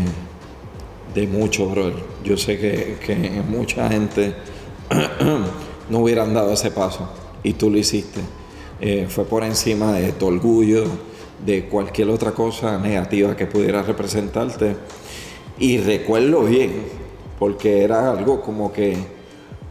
de 1.14 1.26
mucho, 1.26 1.66
brother. 1.68 1.94
Yo 2.24 2.36
sé 2.36 2.58
que, 2.58 3.42
mucha 3.48 3.88
gente 3.88 4.34
no 5.90 5.98
hubieran 5.98 6.34
dado 6.34 6.52
ese 6.52 6.70
paso 6.70 7.08
y 7.42 7.52
tú 7.52 7.70
lo 7.70 7.78
hiciste. 7.78 8.20
Eh, 8.80 9.06
fue 9.08 9.24
por 9.24 9.44
encima 9.44 9.92
de 9.92 10.12
tu 10.12 10.26
orgullo, 10.26 10.84
de 11.44 11.66
cualquier 11.66 12.10
otra 12.10 12.32
cosa 12.32 12.78
negativa 12.78 13.36
que 13.36 13.46
pudiera 13.46 13.82
representarte. 13.82 14.76
Y 15.58 15.78
recuerdo 15.78 16.42
bien, 16.44 16.72
porque 17.40 17.82
era 17.82 18.10
algo 18.10 18.42
como 18.42 18.70
que 18.70 18.96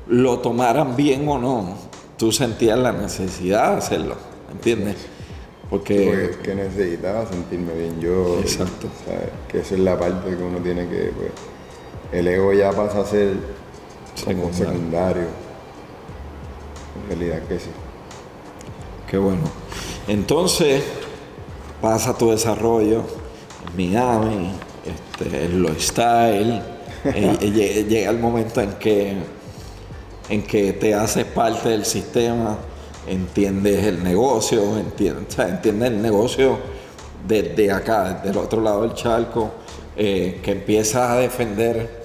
lo 0.07 0.39
tomaran 0.39 0.95
bien 0.95 1.29
o 1.29 1.37
no, 1.37 1.75
tú 2.17 2.31
sentías 2.31 2.79
la 2.79 2.91
necesidad 2.91 3.71
de 3.71 3.77
hacerlo, 3.77 4.15
¿entiendes? 4.51 4.97
Porque... 5.69 6.31
que 6.43 6.55
necesitaba 6.55 7.27
sentirme 7.27 7.73
bien 7.75 8.01
yo. 8.01 8.39
Exacto. 8.39 8.87
Que 9.47 9.59
esa 9.59 9.75
es 9.75 9.81
la 9.81 9.97
parte 9.99 10.35
que 10.35 10.43
uno 10.43 10.57
tiene 10.57 10.89
que... 10.89 11.11
Pues, 11.15 11.31
el 12.11 12.27
ego 12.27 12.51
ya 12.53 12.71
pasa 12.71 13.01
a 13.01 13.05
ser 13.05 13.35
como 14.25 14.51
secundario. 14.51 15.27
En 16.95 17.07
realidad 17.07 17.43
que 17.47 17.59
sí. 17.59 17.69
Qué 19.07 19.19
bueno. 19.19 19.43
Entonces, 20.07 20.83
pasa 21.79 22.17
tu 22.17 22.31
desarrollo 22.31 23.03
en 23.67 23.77
Miami, 23.77 24.53
este, 24.83 25.45
en 25.45 25.61
lo 25.61 25.69
style. 25.79 26.78
Eh, 27.05 27.85
llega 27.87 28.11
el 28.11 28.19
momento 28.19 28.61
en 28.61 28.73
que 28.73 29.15
en 30.29 30.43
que 30.43 30.73
te 30.73 30.93
haces 30.93 31.25
parte 31.25 31.69
del 31.69 31.85
sistema, 31.85 32.57
entiendes 33.07 33.83
el 33.85 34.03
negocio, 34.03 34.77
entiendes, 34.77 35.37
el 35.63 36.01
negocio 36.01 36.57
desde 37.27 37.71
acá, 37.71 38.21
desde 38.23 38.29
el 38.29 38.37
otro 38.37 38.61
lado 38.61 38.83
del 38.83 38.93
charco, 38.93 39.51
eh, 39.97 40.39
que 40.43 40.51
empiezas 40.51 41.09
a 41.09 41.15
defender 41.17 41.99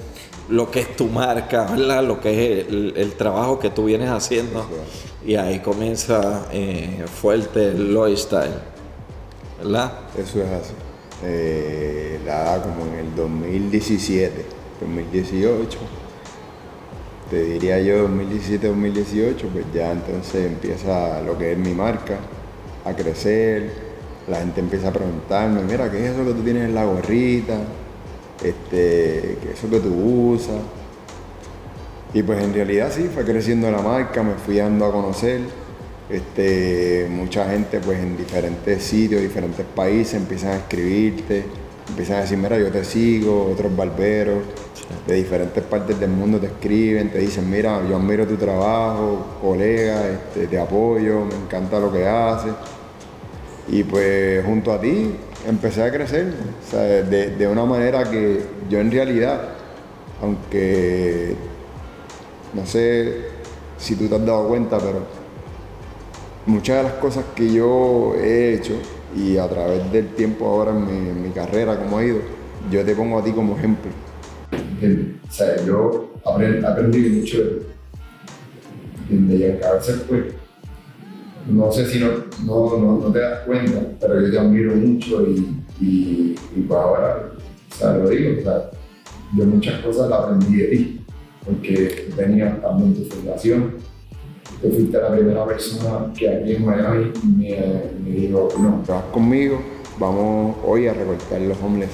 lo 0.48 0.70
que 0.70 0.80
es 0.80 0.96
tu 0.96 1.07
marca, 1.07 1.64
¿verdad? 1.64 2.02
lo 2.02 2.20
que 2.20 2.61
es 2.61 2.66
el, 2.68 3.12
trabajo 3.16 3.59
que 3.59 3.70
tú 3.70 3.85
vienes 3.85 4.11
haciendo. 4.11 4.66
Y 5.24 5.37
ahí 5.37 5.61
comienza 5.61 6.46
eh, 6.52 7.04
fuerte 7.20 7.68
el 7.68 7.94
lifestyle, 7.94 8.52
¿verdad? 9.59 9.92
Eso 10.18 10.42
es 10.42 10.50
así. 10.50 10.74
Eh, 11.22 12.20
como 12.62 12.92
en 12.92 13.07
el 13.07 13.14
2017, 13.14 14.44
2018 14.84 15.78
te 17.30 17.42
diría 17.42 17.80
yo 17.80 18.08
2017-2018, 18.08 19.34
pues 19.52 19.64
ya 19.72 19.92
entonces 19.92 20.46
empieza 20.46 21.22
lo 21.22 21.36
que 21.38 21.52
es 21.52 21.58
mi 21.58 21.72
marca 21.72 22.18
a 22.84 22.94
crecer, 22.94 23.72
la 24.28 24.38
gente 24.38 24.60
empieza 24.60 24.88
a 24.88 24.92
preguntarme, 24.92 25.62
mira, 25.62 25.90
¿qué 25.90 26.04
es 26.04 26.12
eso 26.12 26.24
que 26.24 26.32
tú 26.32 26.42
tienes 26.42 26.64
en 26.64 26.74
la 26.74 26.84
gorrita? 26.84 27.58
Este, 28.42 29.38
¿Qué 29.42 29.50
es 29.52 29.58
eso 29.58 29.70
que 29.70 29.80
tú 29.80 29.94
usas? 30.32 30.60
Y 32.12 32.22
pues 32.22 32.42
en 32.42 32.54
realidad 32.54 32.92
sí, 32.92 33.10
fue 33.12 33.24
creciendo 33.24 33.70
la 33.70 33.80
marca, 33.80 34.22
me 34.22 34.34
fui 34.34 34.58
dando 34.58 34.84
a 34.86 34.92
conocer. 34.92 35.40
Este, 36.08 37.08
mucha 37.10 37.48
gente 37.50 37.80
pues 37.80 37.98
en 37.98 38.16
diferentes 38.16 38.82
sitios, 38.82 39.22
diferentes 39.22 39.64
países 39.74 40.14
empiezan 40.14 40.50
a 40.50 40.56
escribirte, 40.56 41.44
empiezan 41.88 42.18
a 42.18 42.20
decir, 42.22 42.38
mira, 42.38 42.58
yo 42.58 42.70
te 42.70 42.84
sigo, 42.84 43.50
otros 43.52 43.74
barberos 43.76 44.38
de 45.06 45.14
diferentes 45.14 45.62
partes 45.64 45.98
del 45.98 46.10
mundo 46.10 46.38
te 46.38 46.46
escriben, 46.46 47.10
te 47.10 47.18
dicen, 47.18 47.48
mira, 47.50 47.80
yo 47.88 47.96
admiro 47.96 48.26
tu 48.26 48.36
trabajo, 48.36 49.38
colega, 49.40 50.08
este, 50.08 50.46
te 50.46 50.58
apoyo, 50.58 51.24
me 51.24 51.34
encanta 51.34 51.78
lo 51.78 51.92
que 51.92 52.06
haces. 52.06 52.52
Y 53.68 53.82
pues 53.84 54.44
junto 54.44 54.72
a 54.72 54.80
ti 54.80 55.14
empecé 55.46 55.82
a 55.82 55.90
crecer, 55.90 56.32
de, 56.72 57.48
una 57.48 57.64
manera 57.64 58.10
que 58.10 58.42
yo 58.68 58.80
en 58.80 58.90
realidad, 58.90 59.40
aunque 60.22 61.34
no 62.52 62.66
sé 62.66 63.26
si 63.78 63.96
tú 63.96 64.08
te 64.08 64.14
has 64.14 64.24
dado 64.24 64.48
cuenta, 64.48 64.78
pero 64.78 65.00
muchas 66.46 66.78
de 66.78 66.82
las 66.84 66.92
cosas 66.94 67.24
que 67.34 67.52
yo 67.52 68.14
he 68.16 68.54
hecho 68.54 68.74
y 69.16 69.37
a 69.37 69.48
través 69.48 69.90
del 69.92 70.09
tiempo 70.09 70.46
ahora 70.46 70.72
en 70.72 71.22
mi, 71.22 71.31
carrera, 71.31 71.79
como 71.79 71.98
ha 71.98 72.05
ido, 72.05 72.18
yo 72.70 72.85
te 72.85 72.94
pongo 72.94 73.18
a 73.18 73.24
ti 73.24 73.31
como 73.33 73.57
ejemplo. 73.57 73.90
O 75.29 75.33
sea, 75.33 75.64
yo 75.64 76.12
aprendí, 76.24 77.09
mucho 77.09 77.38
de, 79.09 79.37
y 79.37 79.64
a 79.64 79.72
veces 79.74 80.03
pues, 80.09 80.24
no 81.48 81.70
sé 81.70 81.87
si 81.87 82.00
no, 82.00 82.09
no, 82.44 82.98
no, 82.98 83.12
te 83.12 83.20
das 83.20 83.40
cuenta, 83.40 83.81
pero 84.00 84.20
yo 84.20 84.31
te 84.31 84.38
admiro 84.38 84.74
mucho 84.74 85.27
y, 85.27 85.62
y, 85.81 86.35
y 86.57 86.61
pues 86.62 86.81
ahora, 86.81 87.33
o 87.70 87.74
sea, 87.74 87.94
lo 87.94 88.09
digo, 88.09 88.40
o 88.40 88.42
sea, 88.42 88.70
yo 89.37 89.44
muchas 89.44 89.81
cosas 89.83 90.09
las 90.09 90.20
aprendí 90.20 90.57
de 90.57 90.66
ti, 90.68 91.00
porque 91.44 92.09
venía 92.16 92.61
también 92.61 92.94
tu 92.94 93.14
fundación, 93.14 93.74
tú 94.64 94.74
fuiste 94.74 94.98
la 94.98 95.11
primera 95.11 95.44
persona 95.44 96.12
que 96.16 96.29
aquí 96.29 96.55
en 96.55 96.64
Miami 96.64 97.12
me, 97.37 97.83
me 98.03 98.11
dijo, 98.11 98.48
no, 98.59 98.83
vas 98.88 99.05
conmigo, 99.12 99.61
vamos 99.98 100.57
hoy 100.64 100.88
a 100.88 100.94
recortar 100.94 101.40
los 101.42 101.59
homeless, 101.62 101.90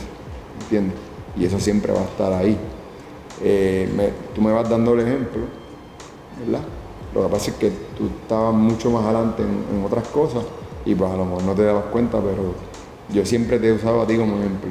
¿entiendes? 0.63 0.97
Y 1.37 1.45
eso 1.45 1.59
siempre 1.59 1.93
va 1.93 2.01
a 2.01 2.05
estar 2.05 2.33
ahí. 2.33 2.57
Eh, 3.43 3.89
tú 4.35 4.41
me 4.41 4.53
vas 4.53 4.69
dando 4.69 4.95
el 4.95 5.01
ejemplo, 5.01 5.43
¿verdad? 6.45 6.65
Lo 7.15 7.25
que 7.25 7.29
pasa 7.29 7.51
es 7.51 7.57
que 7.57 7.71
tú 7.99 8.07
estabas 8.23 8.55
mucho 8.55 8.91
más 8.91 9.05
adelante 9.05 9.43
en, 9.43 9.85
otras 9.85 10.07
cosas 10.09 10.45
y 10.85 10.95
pues 10.95 11.11
a 11.11 11.17
lo 11.17 11.25
mejor 11.25 11.43
no 11.43 11.55
te 11.55 11.65
dabas 11.65 11.87
cuenta, 11.87 12.19
pero 12.21 12.55
yo 13.13 13.27
siempre 13.27 13.59
te 13.59 13.69
he 13.69 13.73
usado 13.73 14.03
a 14.03 14.07
ti 14.07 14.17
como 14.17 14.39
ejemplo. 14.39 14.71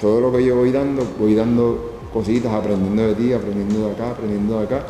Todo 0.00 0.20
lo 0.20 0.32
que 0.32 0.44
yo 0.44 0.56
voy 0.56 0.72
dando, 0.72 1.02
voy 1.18 1.34
dando 1.34 1.92
cositas, 2.12 2.52
aprendiendo 2.52 3.08
de 3.08 3.14
ti, 3.14 3.32
aprendiendo 3.32 3.86
de 3.86 3.92
acá, 3.92 4.10
aprendiendo 4.10 4.58
de 4.58 4.64
acá. 4.64 4.86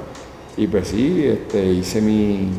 Y 0.57 0.67
pues 0.67 0.89
sí, 0.89 1.25
este, 1.25 1.65
hice 1.65 2.01
mi, 2.01 2.51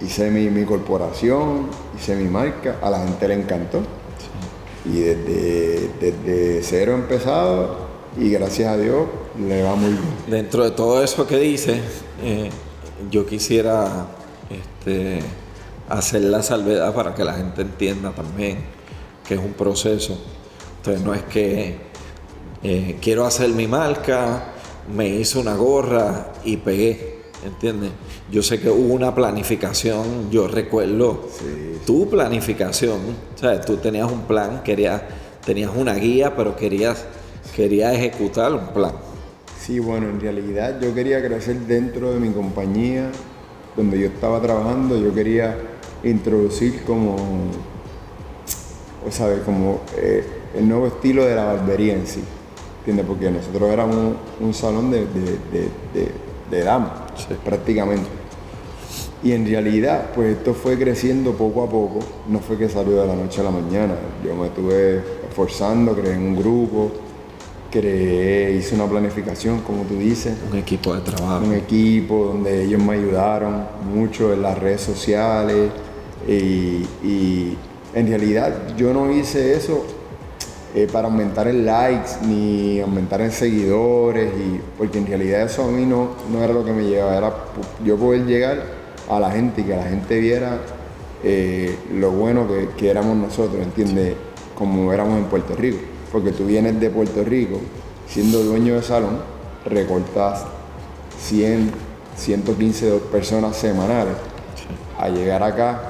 hice 0.00 0.30
mi, 0.30 0.48
mi 0.48 0.64
corporación, 0.64 1.68
hice 1.96 2.16
mi 2.16 2.28
marca, 2.28 2.78
a 2.82 2.90
la 2.90 3.00
gente 3.00 3.28
le 3.28 3.34
encantó. 3.34 3.80
Y 4.84 5.00
desde, 5.00 5.90
desde 6.00 6.62
cero 6.62 6.94
empezado 6.94 7.90
y 8.18 8.30
gracias 8.30 8.68
a 8.68 8.76
Dios 8.76 9.06
le 9.38 9.62
va 9.62 9.74
muy 9.74 9.90
bien. 9.90 10.14
Dentro 10.26 10.64
de 10.64 10.70
todo 10.70 11.02
eso 11.02 11.26
que 11.26 11.38
dice, 11.38 11.80
eh, 12.22 12.50
yo 13.10 13.26
quisiera 13.26 14.06
este, 14.48 15.20
hacer 15.88 16.22
la 16.22 16.42
salvedad 16.42 16.94
para 16.94 17.14
que 17.14 17.24
la 17.24 17.34
gente 17.34 17.62
entienda 17.62 18.10
también 18.12 18.58
que 19.26 19.34
es 19.34 19.40
un 19.40 19.52
proceso. 19.52 20.18
Entonces 20.78 21.04
no 21.04 21.14
es 21.14 21.22
que 21.22 21.76
eh, 22.64 22.98
quiero 23.00 23.24
hacer 23.24 23.50
mi 23.50 23.68
marca, 23.68 24.49
me 24.94 25.08
hice 25.08 25.38
una 25.38 25.54
gorra 25.54 26.32
y 26.44 26.56
pegué, 26.58 27.20
¿entiendes? 27.44 27.90
Yo 28.30 28.42
sé 28.42 28.60
que 28.60 28.70
hubo 28.70 28.94
una 28.94 29.14
planificación, 29.14 30.30
yo 30.30 30.48
recuerdo 30.48 31.28
tu 31.86 32.08
planificación, 32.08 32.98
sea, 33.36 33.60
tú 33.60 33.76
tenías 33.76 34.10
un 34.10 34.22
plan, 34.22 34.62
querías, 34.62 35.02
tenías 35.44 35.70
una 35.74 35.94
guía, 35.94 36.36
pero 36.36 36.56
querías, 36.56 37.04
querías 37.54 37.94
ejecutar 37.94 38.52
un 38.52 38.68
plan. 38.68 38.92
Sí, 39.60 39.78
bueno, 39.78 40.08
en 40.08 40.20
realidad 40.20 40.80
yo 40.80 40.94
quería 40.94 41.22
crecer 41.24 41.56
dentro 41.60 42.12
de 42.12 42.20
mi 42.20 42.30
compañía, 42.30 43.10
donde 43.76 44.00
yo 44.00 44.06
estaba 44.06 44.40
trabajando, 44.40 44.98
yo 44.98 45.14
quería 45.14 45.56
introducir 46.02 46.82
como, 46.84 47.16
o 49.06 49.10
sabes, 49.10 49.40
como 49.40 49.80
eh, 49.96 50.24
el 50.56 50.68
nuevo 50.68 50.86
estilo 50.86 51.24
de 51.24 51.34
la 51.34 51.44
barbería 51.44 51.94
en 51.94 52.06
sí, 52.06 52.22
¿entiendes? 52.80 53.06
Porque 53.06 53.30
nosotros 53.30 53.70
éramos 53.70 54.14
un, 54.40 54.54
salón 54.54 54.90
de, 54.90 55.06
de, 56.50 56.62
damas, 56.62 56.92
prácticamente. 57.44 58.08
Y 59.22 59.32
en 59.32 59.46
realidad, 59.46 60.10
pues 60.14 60.38
esto 60.38 60.54
fue 60.54 60.78
creciendo 60.78 61.32
poco 61.32 61.62
a 61.62 61.68
poco, 61.68 62.00
no 62.28 62.40
fue 62.40 62.56
que 62.56 62.68
salió 62.68 63.00
de 63.00 63.06
la 63.06 63.14
noche 63.14 63.40
a 63.40 63.44
la 63.44 63.50
mañana, 63.50 63.94
yo 64.24 64.34
me 64.34 64.46
estuve 64.46 65.02
esforzando, 65.28 65.94
creé 65.94 66.16
un 66.16 66.34
grupo, 66.34 66.90
creé, 67.70 68.52
hice 68.56 68.74
una 68.74 68.86
planificación, 68.86 69.60
como 69.60 69.82
tú 69.84 69.96
dices. 69.96 70.34
Un 70.50 70.58
equipo 70.58 70.94
de 70.94 71.02
trabajo. 71.02 71.44
Un 71.44 71.54
equipo 71.54 72.26
donde 72.26 72.64
ellos 72.64 72.82
me 72.82 72.94
ayudaron 72.94 73.64
mucho 73.94 74.32
en 74.32 74.42
las 74.42 74.58
redes 74.58 74.80
sociales 74.80 75.70
y, 76.28 77.56
en 77.92 78.06
realidad 78.06 78.76
yo 78.76 78.94
no 78.94 79.10
hice 79.10 79.54
eso 79.54 79.84
eh, 80.74 80.88
para 80.90 81.08
aumentar 81.08 81.48
el 81.48 81.64
likes 81.66 82.10
ni 82.26 82.80
aumentar 82.80 83.20
en 83.20 83.32
seguidores, 83.32 84.32
y, 84.32 84.60
porque 84.78 84.98
en 84.98 85.06
realidad 85.06 85.42
eso 85.42 85.64
a 85.64 85.68
mí 85.68 85.84
no, 85.84 86.10
era 86.42 86.52
lo 86.52 86.64
que 86.64 86.72
me 86.72 86.84
llevaba, 86.84 87.16
era 87.16 87.34
yo 87.84 87.96
poder 87.96 88.26
llegar 88.26 88.62
a 89.08 89.20
la 89.20 89.30
gente 89.30 89.62
y 89.62 89.64
que 89.64 89.76
la 89.76 89.84
gente 89.84 90.18
viera 90.20 90.58
eh, 91.24 91.76
lo 91.94 92.10
bueno 92.12 92.46
que, 92.46 92.68
que 92.76 92.90
éramos 92.90 93.16
nosotros, 93.16 93.62
¿entiendes? 93.62 94.14
Como 94.54 94.92
éramos 94.92 95.18
en 95.18 95.24
Puerto 95.24 95.54
Rico 95.56 95.78
porque 96.10 96.32
tú 96.32 96.46
vienes 96.46 96.80
de 96.80 96.90
Puerto 96.90 97.22
Rico, 97.22 97.60
siendo 98.08 98.42
dueño 98.42 98.74
de 98.74 98.82
salón, 98.82 99.18
recortas 99.64 100.44
100, 101.20 101.70
115 102.16 102.98
personas 103.12 103.56
semanales. 103.56 104.14
A 104.98 105.08
llegar 105.08 105.42
acá, 105.42 105.80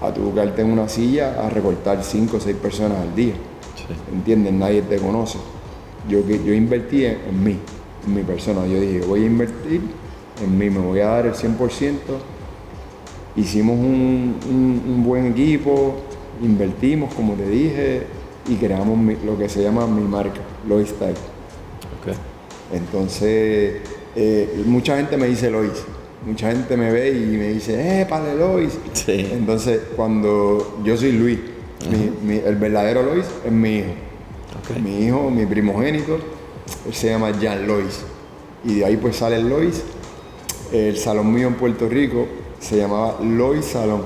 a 0.00 0.12
tu 0.12 0.22
buscarte 0.22 0.62
en 0.62 0.70
una 0.70 0.88
silla, 0.88 1.44
a 1.44 1.50
recortar 1.50 2.02
5 2.02 2.36
o 2.36 2.40
6 2.40 2.56
personas 2.56 2.98
al 2.98 3.14
día. 3.14 3.34
¿Entiendes? 4.12 4.52
Nadie 4.52 4.82
te 4.82 4.98
conoce. 4.98 5.38
Yo, 6.08 6.20
yo 6.20 6.52
invertí 6.52 7.04
en, 7.04 7.42
mí, 7.42 7.56
en 8.06 8.14
mi 8.14 8.22
persona. 8.22 8.66
Yo 8.66 8.80
dije, 8.80 9.00
voy 9.00 9.24
a 9.24 9.26
invertir 9.26 9.80
en 10.42 10.58
mí, 10.58 10.70
me 10.70 10.80
voy 10.80 11.00
a 11.00 11.06
dar 11.08 11.26
el 11.26 11.34
100%. 11.34 11.96
Hicimos 13.36 13.78
un, 13.78 14.36
un 14.48 15.04
buen 15.04 15.26
equipo, 15.26 15.96
invertimos, 16.42 17.14
como 17.14 17.34
te 17.34 17.48
dije, 17.48 18.02
y 18.48 18.54
creamos 18.56 18.98
lo 19.24 19.36
que 19.38 19.48
se 19.48 19.62
llama 19.62 19.86
mi 19.86 20.02
marca, 20.02 20.40
Lois 20.66 20.88
Style. 20.88 21.14
Entonces, 22.72 23.76
eh, 24.14 24.62
mucha 24.66 24.96
gente 24.96 25.16
me 25.16 25.26
dice 25.26 25.50
Lois. 25.50 25.84
Mucha 26.26 26.50
gente 26.50 26.76
me 26.76 26.90
ve 26.90 27.10
y 27.10 27.36
me 27.36 27.48
dice, 27.48 28.00
¡eh, 28.02 28.06
padre 28.06 28.34
Lois! 28.34 28.78
Entonces, 29.06 29.80
cuando 29.96 30.80
yo 30.84 30.96
soy 30.96 31.12
Luis, 31.12 31.38
el 31.80 32.56
verdadero 32.56 33.02
Lois 33.02 33.26
es 33.44 33.52
mi 33.52 33.78
hijo. 33.78 33.92
Mi 34.82 35.06
hijo, 35.06 35.30
mi 35.30 35.46
primogénito, 35.46 36.18
él 36.86 36.94
se 36.94 37.10
llama 37.10 37.32
Jan 37.40 37.66
Lois. 37.66 38.00
Y 38.64 38.76
de 38.76 38.84
ahí 38.84 38.96
pues 38.96 39.16
sale 39.16 39.36
el 39.36 39.48
Lois. 39.48 39.82
El 40.72 40.96
salón 40.98 41.32
mío 41.32 41.48
en 41.48 41.54
Puerto 41.54 41.88
Rico 41.88 42.26
se 42.60 42.76
llamaba 42.76 43.18
Lois 43.22 43.64
Salón. 43.64 44.02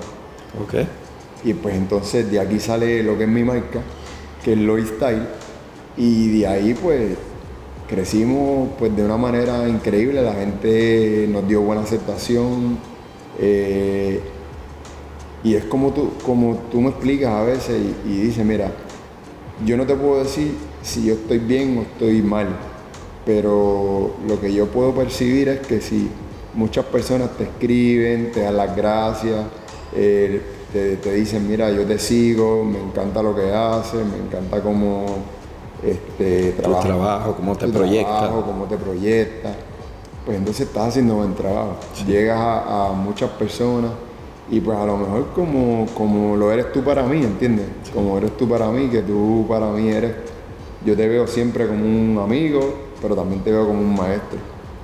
Y 1.45 1.55
pues 1.55 1.75
entonces 1.75 2.31
de 2.31 2.39
aquí 2.39 2.61
sale 2.61 3.03
lo 3.03 3.17
que 3.17 3.25
es 3.25 3.31
mi 3.31 3.43
marca 3.43 3.81
que 4.45 4.53
es 4.53 4.59
Lois 4.59 4.89
Style. 4.89 5.27
Y 5.97 6.41
de 6.41 6.47
ahí 6.47 6.75
pues 6.75 7.17
crecimos 7.89 8.71
pues 8.79 8.95
de 8.97 9.05
una 9.05 9.17
manera 9.17 9.69
increíble, 9.69 10.23
la 10.23 10.35
gente 10.35 11.27
nos 11.29 11.47
dio 11.47 11.63
buena 11.63 11.83
aceptación. 11.83 12.79
Eh, 13.39 14.21
y 15.45 15.55
es 15.55 15.65
como 15.65 15.93
tú, 15.93 16.11
como 16.25 16.57
tú 16.71 16.81
me 16.81 16.91
explicas 16.91 17.31
a 17.31 17.43
veces 17.43 17.81
y, 18.07 18.11
y 18.11 18.21
dices, 18.23 18.45
mira, 18.45 18.71
yo 19.65 19.77
no 19.77 19.87
te 19.87 19.95
puedo 19.95 20.23
decir 20.23 20.55
si 20.83 21.05
yo 21.05 21.15
estoy 21.15 21.39
bien 21.39 21.79
o 21.79 21.83
estoy 21.83 22.23
mal, 22.23 22.49
pero 23.25 24.13
lo 24.27 24.41
que 24.41 24.53
yo 24.53 24.67
puedo 24.67 24.93
percibir 24.95 25.49
es 25.49 25.61
que 25.61 25.81
si 25.81 26.11
muchas 26.55 26.85
personas 26.87 27.31
te 27.37 27.45
escriben, 27.45 28.33
te 28.33 28.41
dan 28.41 28.57
las 28.57 28.77
gracias, 28.77 29.45
eh, 29.95 30.43
te, 30.73 31.13
dicen, 31.13 31.47
mira, 31.47 31.71
yo 31.71 31.85
te 31.85 31.99
sigo, 31.99 32.65
me 32.65 32.81
encanta 32.81 33.23
lo 33.23 33.35
que 33.35 33.53
haces, 33.53 34.01
me 34.07 34.17
encanta 34.17 34.63
cómo 34.63 35.05
este, 35.83 36.53
trabajo, 36.53 36.81
tu 36.81 36.87
trabajo, 36.87 37.35
cómo 37.37 37.57
te 37.57 37.69
proyectas. 37.69 38.31
cómo 38.31 38.65
te 38.65 38.77
proyectas. 38.77 39.53
Pues 40.25 40.39
entonces 40.39 40.69
estás 40.69 40.89
haciendo 40.89 41.17
buen 41.17 41.35
trabajo. 41.35 41.77
Llegas 42.07 42.39
a, 42.41 42.93
muchas 42.95 43.31
personas 43.31 43.91
y 44.53 44.61
pues 44.61 44.79
a 44.79 44.87
lo 44.87 44.99
mejor 44.99 45.33
como, 45.35 45.87
como 45.95 46.37
lo 46.37 46.53
eres 46.53 46.71
tú 46.73 46.85
para 46.85 47.03
mí, 47.03 47.25
¿entiendes? 47.25 47.67
Como 47.93 48.17
eres 48.19 48.37
tú 48.37 48.49
para 48.49 48.71
mí, 48.71 48.89
que 48.89 49.03
tú 49.03 49.45
para 49.49 49.73
mí 49.73 49.89
eres, 49.89 50.13
yo 50.87 50.95
te 50.95 51.09
veo 51.09 51.27
siempre 51.27 51.67
como 51.67 51.85
un 51.85 52.21
amigo, 52.23 52.61
pero 53.01 53.17
también 53.17 53.43
te 53.43 53.51
veo 53.51 53.67
como 53.67 53.81
un 53.81 53.97
maestro. 53.97 54.39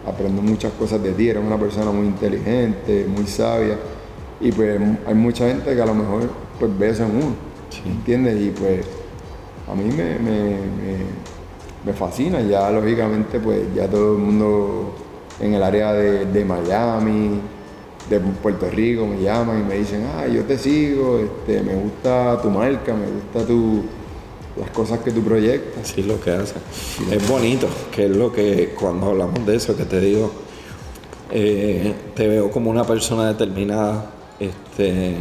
Aprendo 0.06 0.42
muchas 0.42 0.72
cosas 0.72 1.00
de 1.02 1.12
ti, 1.12 1.28
eres 1.28 1.44
una 1.44 1.58
persona 1.58 1.92
muy 1.92 2.06
inteligente, 2.06 3.06
muy 3.08 3.26
sabia 3.26 3.76
y 4.40 4.52
pues 4.52 4.80
hay 5.06 5.14
mucha 5.14 5.48
gente 5.48 5.74
que 5.74 5.82
a 5.82 5.86
lo 5.86 5.94
mejor 5.94 6.30
pues 6.58 6.78
ve 6.78 6.90
eso 6.90 7.04
en 7.04 7.10
uno, 7.10 7.34
¿entiendes? 7.84 8.40
Y 8.40 8.50
pues 8.50 8.86
a 9.70 9.74
mí 9.74 9.84
me, 9.94 10.18
me, 11.84 11.92
fascina, 11.92 12.40
ya 12.42 12.70
lógicamente 12.70 13.40
pues 13.40 13.62
ya 13.74 13.88
todo 13.88 14.12
el 14.12 14.18
mundo 14.18 14.94
en 15.40 15.54
el 15.54 15.62
área 15.62 15.92
de, 15.92 16.44
Miami, 16.44 17.40
de 18.08 18.20
Puerto 18.20 18.68
Rico 18.70 19.06
me 19.06 19.20
llaman 19.22 19.60
y 19.60 19.62
me 19.64 19.78
dicen, 19.78 20.06
ah, 20.14 20.26
yo 20.26 20.44
te 20.44 20.58
sigo, 20.58 21.18
este, 21.18 21.62
me 21.62 21.74
gusta 21.74 22.40
tu 22.40 22.50
marca, 22.50 22.94
me 22.94 23.06
gusta 23.06 23.46
tu, 23.46 23.82
las 24.58 24.70
cosas 24.70 25.00
que 25.00 25.10
tú 25.10 25.22
proyectas. 25.22 25.88
Sí, 25.88 26.02
lo 26.02 26.20
que 26.20 26.30
haces. 26.30 26.56
Es 27.10 27.28
bonito, 27.28 27.68
que 27.92 28.06
es 28.06 28.16
lo 28.16 28.32
que 28.32 28.74
cuando 28.78 29.06
hablamos 29.06 29.44
de 29.46 29.56
eso, 29.56 29.76
que 29.76 29.84
te 29.84 30.00
digo, 30.00 30.30
eh, 31.30 31.94
te 32.14 32.26
veo 32.26 32.50
como 32.50 32.70
una 32.70 32.84
persona 32.84 33.28
determinada 33.28 34.10
este, 34.40 35.14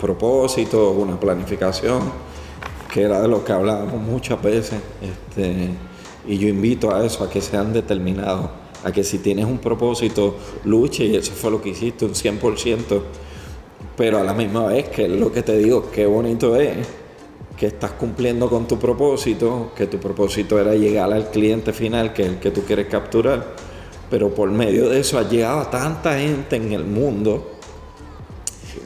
propósito, 0.00 0.90
una 0.92 1.18
planificación, 1.18 2.02
que 2.92 3.02
era 3.02 3.20
de 3.20 3.28
lo 3.28 3.44
que 3.44 3.52
hablábamos 3.52 4.00
muchas 4.00 4.42
veces. 4.42 4.80
Este, 5.00 5.70
y 6.26 6.38
yo 6.38 6.48
invito 6.48 6.94
a 6.94 7.04
eso, 7.04 7.24
a 7.24 7.30
que 7.30 7.40
sean 7.40 7.72
determinados, 7.72 8.50
a 8.86 8.92
que 8.92 9.02
si 9.02 9.18
tienes 9.18 9.46
un 9.46 9.58
propósito, 9.58 10.36
luche, 10.64 11.04
y 11.06 11.16
eso 11.16 11.32
fue 11.32 11.50
lo 11.50 11.60
que 11.60 11.70
hiciste, 11.70 12.04
un 12.04 12.14
100%, 12.14 13.02
pero 13.96 14.18
a 14.18 14.22
la 14.22 14.32
misma 14.32 14.66
vez, 14.66 14.88
que 14.90 15.06
es 15.06 15.10
lo 15.10 15.32
que 15.32 15.42
te 15.42 15.58
digo, 15.58 15.90
qué 15.90 16.06
bonito 16.06 16.54
es 16.54 16.76
que 17.56 17.66
estás 17.66 17.92
cumpliendo 17.92 18.48
con 18.48 18.68
tu 18.68 18.78
propósito, 18.78 19.72
que 19.74 19.88
tu 19.88 19.98
propósito 19.98 20.60
era 20.60 20.74
llegar 20.76 21.12
al 21.12 21.30
cliente 21.30 21.72
final, 21.72 22.12
que 22.12 22.22
es 22.22 22.28
el 22.28 22.38
que 22.38 22.52
tú 22.52 22.62
quieres 22.62 22.86
capturar, 22.86 23.56
pero 24.08 24.32
por 24.32 24.52
medio 24.52 24.88
de 24.88 25.00
eso 25.00 25.18
ha 25.18 25.28
llegado 25.28 25.60
a 25.60 25.70
tanta 25.70 26.16
gente 26.16 26.54
en 26.54 26.72
el 26.72 26.84
mundo 26.84 27.56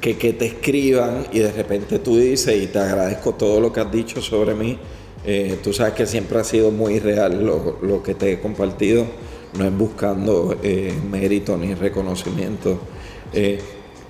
que, 0.00 0.14
te 0.14 0.46
escriban 0.46 1.26
y 1.30 1.40
de 1.40 1.52
repente 1.52 1.98
tú 1.98 2.16
dices, 2.16 2.56
y 2.62 2.68
te 2.68 2.78
agradezco 2.78 3.34
todo 3.34 3.60
lo 3.60 3.70
que 3.70 3.80
has 3.80 3.92
dicho 3.92 4.22
sobre 4.22 4.54
mí, 4.54 4.78
eh, 5.26 5.58
tú 5.62 5.74
sabes 5.74 5.92
que 5.92 6.06
siempre 6.06 6.38
ha 6.38 6.44
sido 6.44 6.70
muy 6.70 7.00
real 7.00 7.44
lo, 7.44 8.02
que 8.02 8.14
te 8.14 8.32
he 8.32 8.40
compartido, 8.40 9.04
no 9.58 9.64
es 9.64 9.76
buscando 9.76 10.56
eh, 10.62 10.94
mérito 11.10 11.56
ni 11.56 11.74
reconocimiento, 11.74 12.78
eh, 13.32 13.60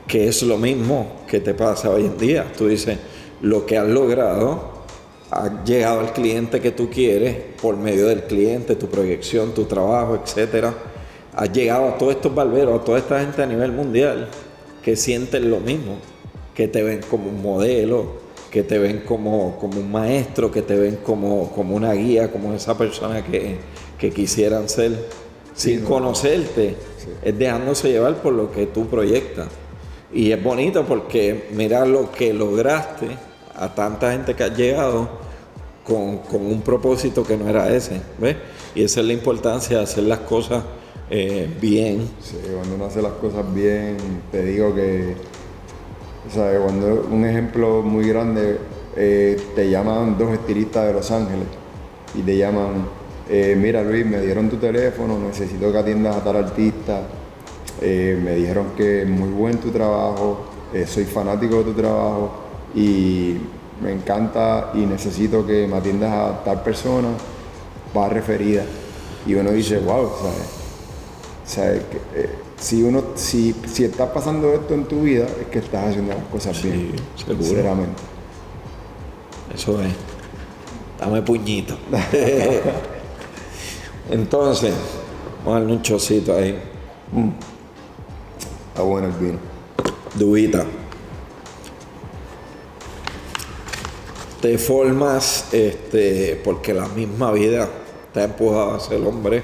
que 0.06 0.28
es 0.28 0.42
lo 0.42 0.58
mismo 0.58 1.22
que 1.28 1.40
te 1.40 1.54
pasa 1.54 1.90
hoy 1.90 2.06
en 2.06 2.18
día. 2.18 2.52
Tú 2.56 2.68
dices, 2.68 2.98
lo 3.42 3.64
que 3.64 3.78
has 3.78 3.86
logrado 3.86 4.80
has 5.30 5.64
llegado 5.64 6.00
al 6.00 6.12
cliente 6.12 6.60
que 6.60 6.72
tú 6.72 6.90
quieres 6.90 7.36
por 7.62 7.76
medio 7.76 8.08
del 8.08 8.24
cliente, 8.24 8.74
tu 8.74 8.88
proyección, 8.88 9.54
tu 9.54 9.64
trabajo, 9.64 10.20
etcétera. 10.22 10.74
Has 11.34 11.52
llegado 11.52 11.88
a 11.88 11.98
todos 11.98 12.16
estos 12.16 12.34
barberos, 12.34 12.80
a 12.80 12.84
toda 12.84 12.98
esta 12.98 13.20
gente 13.20 13.42
a 13.42 13.46
nivel 13.46 13.70
mundial 13.70 14.28
que 14.82 14.96
sienten 14.96 15.50
lo 15.50 15.60
mismo, 15.60 15.98
que 16.54 16.66
te 16.66 16.82
ven 16.82 17.00
como 17.08 17.28
un 17.30 17.40
modelo, 17.40 18.18
que 18.50 18.64
te 18.64 18.78
ven 18.78 19.02
como, 19.06 19.56
como 19.58 19.78
un 19.78 19.92
maestro, 19.92 20.50
que 20.50 20.62
te 20.62 20.74
ven 20.76 20.96
como, 20.96 21.52
como 21.52 21.76
una 21.76 21.92
guía, 21.92 22.32
como 22.32 22.52
esa 22.52 22.76
persona 22.76 23.24
que, 23.24 23.58
que 23.98 24.10
quisieran 24.10 24.68
ser, 24.68 25.08
sin 25.60 25.84
conocerte, 25.84 26.76
es 27.22 27.38
dejándose 27.38 27.90
llevar 27.90 28.16
por 28.22 28.32
lo 28.32 28.50
que 28.50 28.66
tú 28.66 28.86
proyectas. 28.86 29.48
Y 30.12 30.32
es 30.32 30.42
bonito 30.42 30.84
porque 30.84 31.48
mira 31.52 31.84
lo 31.84 32.10
que 32.10 32.32
lograste 32.32 33.08
a 33.54 33.74
tanta 33.74 34.12
gente 34.12 34.34
que 34.34 34.44
has 34.44 34.56
llegado 34.56 35.08
con, 35.84 36.18
con 36.18 36.46
un 36.46 36.62
propósito 36.62 37.22
que 37.24 37.36
no 37.36 37.48
era 37.48 37.68
ese, 37.74 38.00
¿ves? 38.18 38.36
Y 38.74 38.84
esa 38.84 39.00
es 39.00 39.06
la 39.06 39.12
importancia 39.12 39.78
de 39.78 39.82
hacer 39.82 40.04
las 40.04 40.20
cosas 40.20 40.62
eh, 41.10 41.48
bien. 41.60 42.08
Sí, 42.20 42.36
cuando 42.54 42.76
uno 42.76 42.86
hace 42.86 43.02
las 43.02 43.12
cosas 43.12 43.44
bien, 43.52 43.96
te 44.30 44.44
digo 44.44 44.74
que, 44.74 45.14
sea, 46.32 46.58
cuando 46.60 47.06
un 47.10 47.24
ejemplo 47.24 47.82
muy 47.82 48.08
grande, 48.08 48.58
eh, 48.96 49.36
te 49.54 49.68
llaman 49.68 50.16
dos 50.16 50.32
estilistas 50.32 50.86
de 50.86 50.92
Los 50.92 51.10
Ángeles 51.10 51.46
y 52.14 52.22
te 52.22 52.36
llaman, 52.36 52.86
eh, 53.30 53.56
mira 53.56 53.82
Luis, 53.82 54.04
me 54.04 54.20
dieron 54.20 54.50
tu 54.50 54.56
teléfono, 54.56 55.18
necesito 55.18 55.70
que 55.72 55.78
atiendas 55.78 56.16
a 56.16 56.24
tal 56.24 56.36
artista, 56.36 57.02
me 57.80 58.34
dijeron 58.34 58.72
que 58.76 59.02
es 59.02 59.08
muy 59.08 59.30
buen 59.30 59.56
tu 59.58 59.70
trabajo, 59.70 60.44
soy 60.86 61.04
fanático 61.06 61.58
de 61.58 61.64
tu 61.64 61.72
trabajo 61.72 62.30
y 62.74 63.36
me 63.80 63.92
encanta 63.92 64.72
y 64.74 64.78
necesito 64.78 65.46
que 65.46 65.66
me 65.66 65.76
atiendas 65.76 66.12
a 66.12 66.44
tal 66.44 66.62
persona, 66.62 67.08
va 67.96 68.08
referida. 68.08 68.64
Y 69.26 69.34
uno 69.34 69.50
dice, 69.52 69.78
wow, 69.78 70.10
¿sabes? 71.44 71.82
Eh, 72.14 72.30
si 72.58 72.82
uno, 72.82 73.02
si, 73.14 73.54
si 73.66 73.84
está 73.84 74.12
pasando 74.12 74.52
esto 74.52 74.74
en 74.74 74.84
tu 74.84 75.02
vida, 75.02 75.26
es 75.40 75.46
que 75.46 75.58
estás 75.60 75.88
haciendo 75.88 76.14
las 76.14 76.24
cosas 76.24 76.62
bien. 76.62 76.92
Sinceramente. 77.16 78.02
Eso 79.54 79.80
es. 79.82 79.92
Dame 80.98 81.22
puñito. 81.22 81.76
Entonces, 84.10 84.74
vamos 85.44 85.56
a 85.56 85.60
darle 85.60 85.72
un 85.74 85.82
chocito 85.82 86.36
ahí. 86.36 86.58
Mm. 87.12 87.30
Está 88.68 88.82
bueno 88.82 89.06
el 89.08 89.12
vino. 89.14 89.38
Dubita. 90.14 90.64
Te 94.40 94.58
formas 94.58 95.52
este, 95.52 96.40
porque 96.42 96.72
la 96.72 96.88
misma 96.88 97.30
vida 97.32 97.68
te 98.12 98.20
ha 98.20 98.24
empujado 98.24 98.74
a 98.74 98.80
ser 98.80 99.00
hombre 99.02 99.42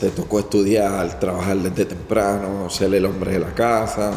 te 0.00 0.10
tocó 0.10 0.38
estudiar, 0.40 1.20
trabajar 1.20 1.56
desde 1.58 1.84
temprano, 1.84 2.70
ser 2.70 2.94
el 2.94 3.04
hombre 3.04 3.32
de 3.32 3.38
la 3.40 3.54
casa. 3.54 4.12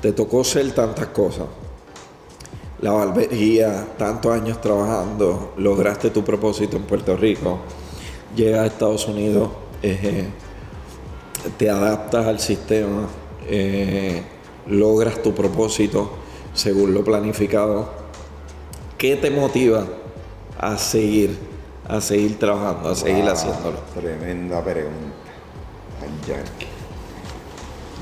Te 0.00 0.12
tocó 0.12 0.42
ser 0.42 0.72
tantas 0.72 1.06
cosas. 1.08 1.46
La 2.80 2.90
barbería, 2.90 3.86
tantos 3.96 4.32
años 4.32 4.60
trabajando, 4.60 5.54
lograste 5.56 6.10
tu 6.10 6.24
propósito 6.24 6.76
en 6.76 6.82
Puerto 6.82 7.16
Rico. 7.16 7.60
Llegas 8.36 8.60
a 8.60 8.66
Estados 8.66 9.06
Unidos, 9.08 9.50
eh, 9.82 10.26
te 11.58 11.68
adaptas 11.68 12.26
al 12.26 12.40
sistema, 12.40 13.08
eh, 13.46 14.22
logras 14.66 15.22
tu 15.22 15.34
propósito 15.34 16.12
según 16.54 16.94
lo 16.94 17.04
planificado. 17.04 17.90
¿Qué 18.96 19.16
te 19.16 19.30
motiva 19.30 19.86
a 20.58 20.78
seguir 20.78 21.52
a 21.88 22.00
seguir 22.00 22.38
trabajando, 22.38 22.88
a 22.88 22.94
seguir 22.94 23.28
haciéndolo? 23.28 23.78
Tremenda 23.94 24.62
pregunta. 24.62 25.16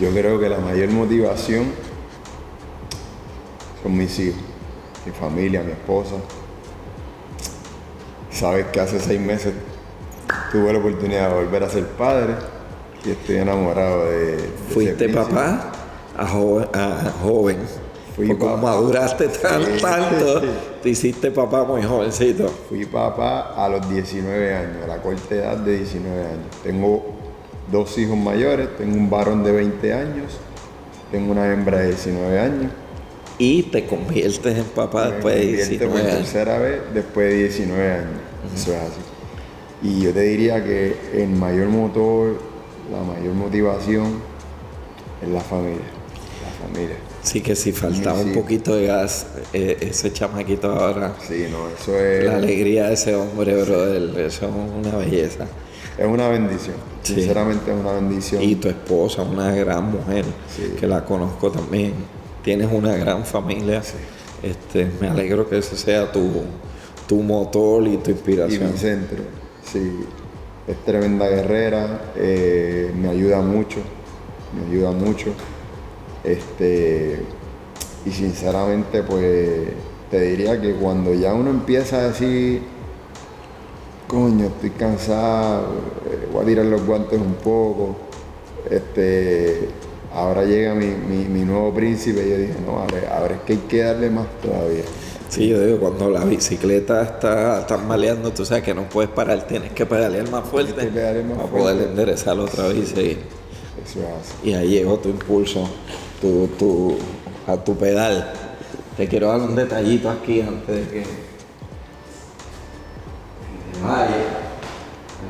Yo 0.01 0.11
creo 0.11 0.39
que 0.39 0.49
la 0.49 0.59
mayor 0.59 0.89
motivación 0.91 1.73
son 3.83 3.97
mis 3.97 4.19
hijos, 4.19 4.41
mi 5.05 5.13
familia, 5.13 5.63
mi 5.63 5.73
esposa. 5.73 6.15
Sabes 8.31 8.67
que 8.67 8.81
hace 8.81 9.01
seis 9.01 9.21
meses 9.21 9.55
tuve 10.51 10.73
la 10.73 10.79
oportunidad 10.79 11.29
de 11.29 11.35
volver 11.35 11.65
a 11.65 11.69
ser 11.69 11.87
padre 11.87 12.35
y 13.05 13.11
estoy 13.11 13.37
enamorado 13.37 14.11
de... 14.11 14.39
¿Fuiste 14.71 15.09
papá 15.09 15.73
a 16.17 16.27
joven? 17.23 17.59
Fui 18.17 18.37
como 18.37 18.57
maduraste 18.57 19.29
tanto, 19.29 20.43
te 20.83 20.91
hiciste 20.91 21.31
papá 21.31 21.65
muy 21.65 21.83
jovencito. 21.83 22.49
Fui 22.69 22.85
papá 22.85 23.55
a 23.57 23.69
los 23.69 23.89
19 23.89 24.55
años, 24.55 24.85
a 24.85 24.87
la 24.89 25.01
corta 25.01 25.35
edad 25.35 25.57
de 25.57 25.79
19 25.79 26.27
años. 26.27 26.57
Tengo 26.63 27.03
dos 27.71 27.97
hijos 27.99 28.17
mayores, 28.17 28.77
tengo 28.77 28.97
un 28.97 29.09
varón 29.09 29.45
de 29.45 29.53
20 29.53 29.93
años, 29.93 30.39
tengo 31.11 31.33
una 31.33 31.51
hembra 31.51 31.79
de 31.79 31.89
19 31.89 32.41
años. 32.41 32.73
Y 33.39 33.63
te 33.65 33.87
conviertes 33.87 34.59
en 34.59 34.65
papá 34.65 35.11
después 35.11 35.37
de 35.37 35.47
19 35.47 35.87
por 35.87 36.03
tercera 36.03 36.59
vez 36.59 36.81
después 36.93 37.31
de 37.31 37.37
19 37.37 37.93
años. 37.93 38.21
Eso 38.55 38.73
es 38.73 38.81
así. 38.81 39.10
Y 39.83 40.03
yo 40.03 40.13
te 40.13 40.21
diría 40.21 40.63
que 40.63 40.95
el 41.15 41.31
mayor 41.31 41.69
motor, 41.69 42.39
la 42.93 43.03
mayor 43.03 43.35
motivación 43.35 44.21
es 45.23 45.29
la 45.29 45.41
familia. 45.41 45.81
La 46.43 46.67
familia. 46.67 46.97
Sí, 47.23 47.41
que 47.41 47.55
si 47.55 47.73
faltaba 47.73 48.21
un 48.21 48.33
poquito 48.33 48.75
de 48.75 48.87
gas, 48.87 49.27
eh, 49.53 49.77
ese 49.81 50.13
chamaquito 50.13 50.71
ahora. 50.71 51.15
Sí, 51.27 51.47
no, 51.51 51.69
eso 51.69 51.99
es. 51.99 52.25
La 52.25 52.37
alegría 52.37 52.89
de 52.89 52.95
ese 52.95 53.15
hombre, 53.15 53.63
brother, 53.63 54.19
eso 54.21 54.47
es 54.47 54.87
una 54.87 54.97
belleza. 54.97 55.47
Es 55.99 56.07
una 56.07 56.29
bendición, 56.29 56.77
sinceramente 57.03 57.71
es 57.71 57.77
una 57.79 57.93
bendición. 57.93 58.43
Y 58.43 58.55
tu 58.55 58.69
esposa, 58.69 59.23
una 59.23 59.55
gran 59.55 59.91
mujer, 59.91 60.25
que 60.79 60.87
la 60.87 61.05
conozco 61.05 61.51
también. 61.51 61.93
Tienes 62.43 62.71
una 62.73 62.97
gran 62.97 63.25
familia. 63.27 63.83
Este, 64.43 64.91
me 64.99 65.09
alegro 65.09 65.47
que 65.47 65.59
ese 65.59 65.77
sea 65.77 66.11
tu, 66.11 66.43
tu 67.07 67.17
motor 67.17 67.87
y 67.87 67.99
tu 67.99 68.13
inspiración. 68.13 68.69
Y 68.69 68.73
mi 68.73 68.79
centro, 68.79 69.19
sí. 69.73 70.07
Es 70.67 70.77
tremenda 70.85 71.27
guerrera, 71.29 72.13
eh, 72.17 72.93
me 72.95 73.09
ayuda 73.09 73.41
mucho, 73.41 73.81
me 74.55 74.71
ayuda 74.71 74.93
mucho. 74.93 75.31
Este, 76.23 77.21
y 78.05 78.11
sinceramente, 78.11 79.03
pues 79.03 79.69
te 80.11 80.21
diría 80.21 80.61
que 80.61 80.75
cuando 80.75 81.15
ya 81.15 81.35
uno 81.35 81.51
empieza 81.51 81.99
a 81.99 82.09
decir, 82.09 82.63
coño, 84.07 84.47
estoy 84.47 84.71
cansado, 84.71 85.73
eh, 86.11 86.29
voy 86.33 86.43
a 86.43 86.47
tirar 86.47 86.67
los 86.67 86.85
guantes 86.85 87.19
un 87.19 87.35
poco, 87.35 87.97
este, 88.69 89.69
ahora 90.13 90.45
llega 90.45 90.75
mi, 90.75 91.45
nuevo 91.45 91.73
príncipe 91.73 92.27
y 92.27 92.31
yo 92.31 92.37
dije, 92.37 92.55
no, 92.67 92.79
ahora, 92.79 93.35
es 93.35 93.41
que 93.43 93.53
hay 93.55 93.59
que 93.61 93.79
darle 93.79 94.11
más 94.11 94.27
todavía. 94.43 94.85
Sí, 95.31 95.49
yo 95.49 95.65
digo, 95.65 95.79
cuando 95.79 96.11
la 96.11 96.25
bicicleta 96.25 97.03
está, 97.03 97.61
está 97.61 97.77
maleando, 97.77 98.33
tú 98.33 98.45
sabes 98.45 98.65
que 98.65 98.75
no 98.75 98.89
puedes 98.89 99.11
parar, 99.11 99.47
tienes 99.47 99.71
que 99.73 99.87
pedalear 99.87 100.29
más 100.29 100.49
fuerte 100.49 100.87
para 100.89 101.47
poder 101.47 101.89
enderezar 101.89 102.39
otra 102.39 102.67
vez 102.67 102.93
y, 102.99 103.17
y 104.49 104.53
ahí 104.55 104.69
llegó 104.71 104.99
tu 104.99 105.09
impulso 105.09 105.69
tu, 106.21 106.49
tu, 106.59 106.97
a 107.47 107.57
tu 107.57 107.77
pedal. 107.77 108.33
Te 108.97 109.09
quiero 109.09 109.29
dar 109.29 109.41
un 109.41 109.55
detallito 109.55 110.11
aquí 110.11 110.41
antes 110.41 110.75
de 110.75 110.91
que 110.91 111.05
vaya. 113.83 114.09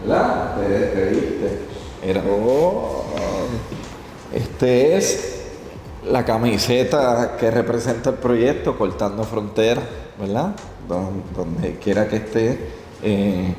¿Verdad? 0.02 0.56
Te 0.56 0.68
despediste. 0.68 1.58
Era, 2.02 2.22
oh, 2.26 3.04
este 4.32 4.96
es 4.96 5.29
la 6.10 6.24
camiseta 6.24 7.36
que 7.38 7.50
representa 7.50 8.10
el 8.10 8.16
proyecto 8.16 8.76
Cortando 8.76 9.24
Fronteras, 9.24 9.84
¿verdad? 10.18 10.54
Donde, 10.88 11.76
quiera 11.76 12.08
que 12.08 12.16
esté, 12.16 12.58
eh, 13.02 13.54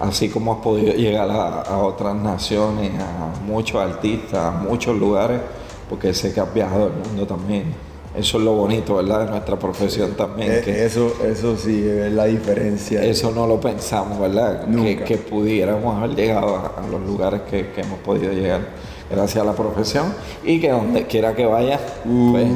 así 0.00 0.28
como 0.28 0.54
has 0.54 0.58
podido 0.58 0.92
llegar 0.92 1.30
a, 1.30 1.62
a, 1.62 1.78
otras 1.78 2.16
naciones, 2.16 2.92
a 3.00 3.40
muchos 3.44 3.80
artistas, 3.80 4.38
a 4.38 4.50
muchos 4.50 4.96
lugares, 4.96 5.40
porque 5.88 6.12
sé 6.12 6.32
que 6.32 6.40
has 6.40 6.52
viajado 6.52 6.88
el 6.88 7.08
mundo 7.08 7.26
también. 7.26 7.88
Eso 8.16 8.38
es 8.38 8.44
lo 8.44 8.54
bonito, 8.54 8.96
¿verdad? 8.96 9.26
De 9.26 9.30
nuestra 9.30 9.56
profesión 9.56 10.12
también. 10.12 10.50
Eh, 10.50 10.60
que 10.64 10.84
eso, 10.84 11.12
eso 11.24 11.56
sí 11.56 11.86
es 11.86 12.12
la 12.12 12.24
diferencia. 12.24 13.04
Eso 13.04 13.30
no 13.30 13.46
lo 13.46 13.60
pensamos, 13.60 14.18
¿verdad? 14.18 14.66
Que, 14.66 15.04
que, 15.04 15.18
pudiéramos 15.18 15.96
haber 15.96 16.16
llegado 16.16 16.56
a, 16.56 16.84
los 16.90 17.00
lugares 17.02 17.42
que, 17.42 17.68
que, 17.68 17.82
hemos 17.82 18.00
podido 18.00 18.32
llegar 18.32 18.62
gracias 19.10 19.42
a 19.42 19.46
la 19.46 19.54
profesión 19.54 20.14
y 20.44 20.60
que 20.60 20.70
donde 20.70 21.06
quiera 21.06 21.34
que 21.34 21.46
vayas, 21.46 21.80
pues, 22.04 22.48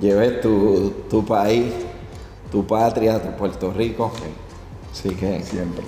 lleves 0.00 0.40
tu, 0.40 0.92
tu, 1.08 1.24
país, 1.24 1.72
tu 2.50 2.66
patria, 2.66 3.20
tu 3.20 3.30
Puerto 3.36 3.72
Rico. 3.72 4.12
Así 4.92 5.10
que. 5.10 5.42
Siempre. 5.42 5.84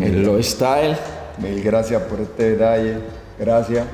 el 0.00 0.24
Low 0.24 0.42
Style. 0.42 0.96
Mil 1.38 1.62
gracias 1.62 2.02
por 2.02 2.20
este 2.20 2.50
detalle. 2.50 2.98
Gracias 3.38 3.86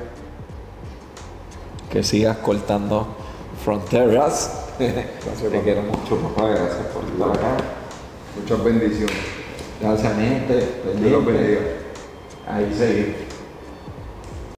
que 1.89 2.03
sigas 2.03 2.37
cortando 2.37 3.07
fronteras 3.63 4.67
Te 4.79 5.61
quiero 5.63 5.81
mucho, 5.81 6.17
papá. 6.17 6.49
Gracias 6.49 6.87
por 6.93 7.03
estar 7.03 7.29
acá. 7.31 7.63
Muchas 8.39 8.63
bendiciones. 8.63 9.15
Gracias, 9.81 10.15
mi 10.15 10.25
gente. 10.25 10.67
Dios 10.99 11.11
los 11.11 11.25
bendiga. 11.25 11.59
Ahí 12.47 12.73
seguimos. 12.77 13.28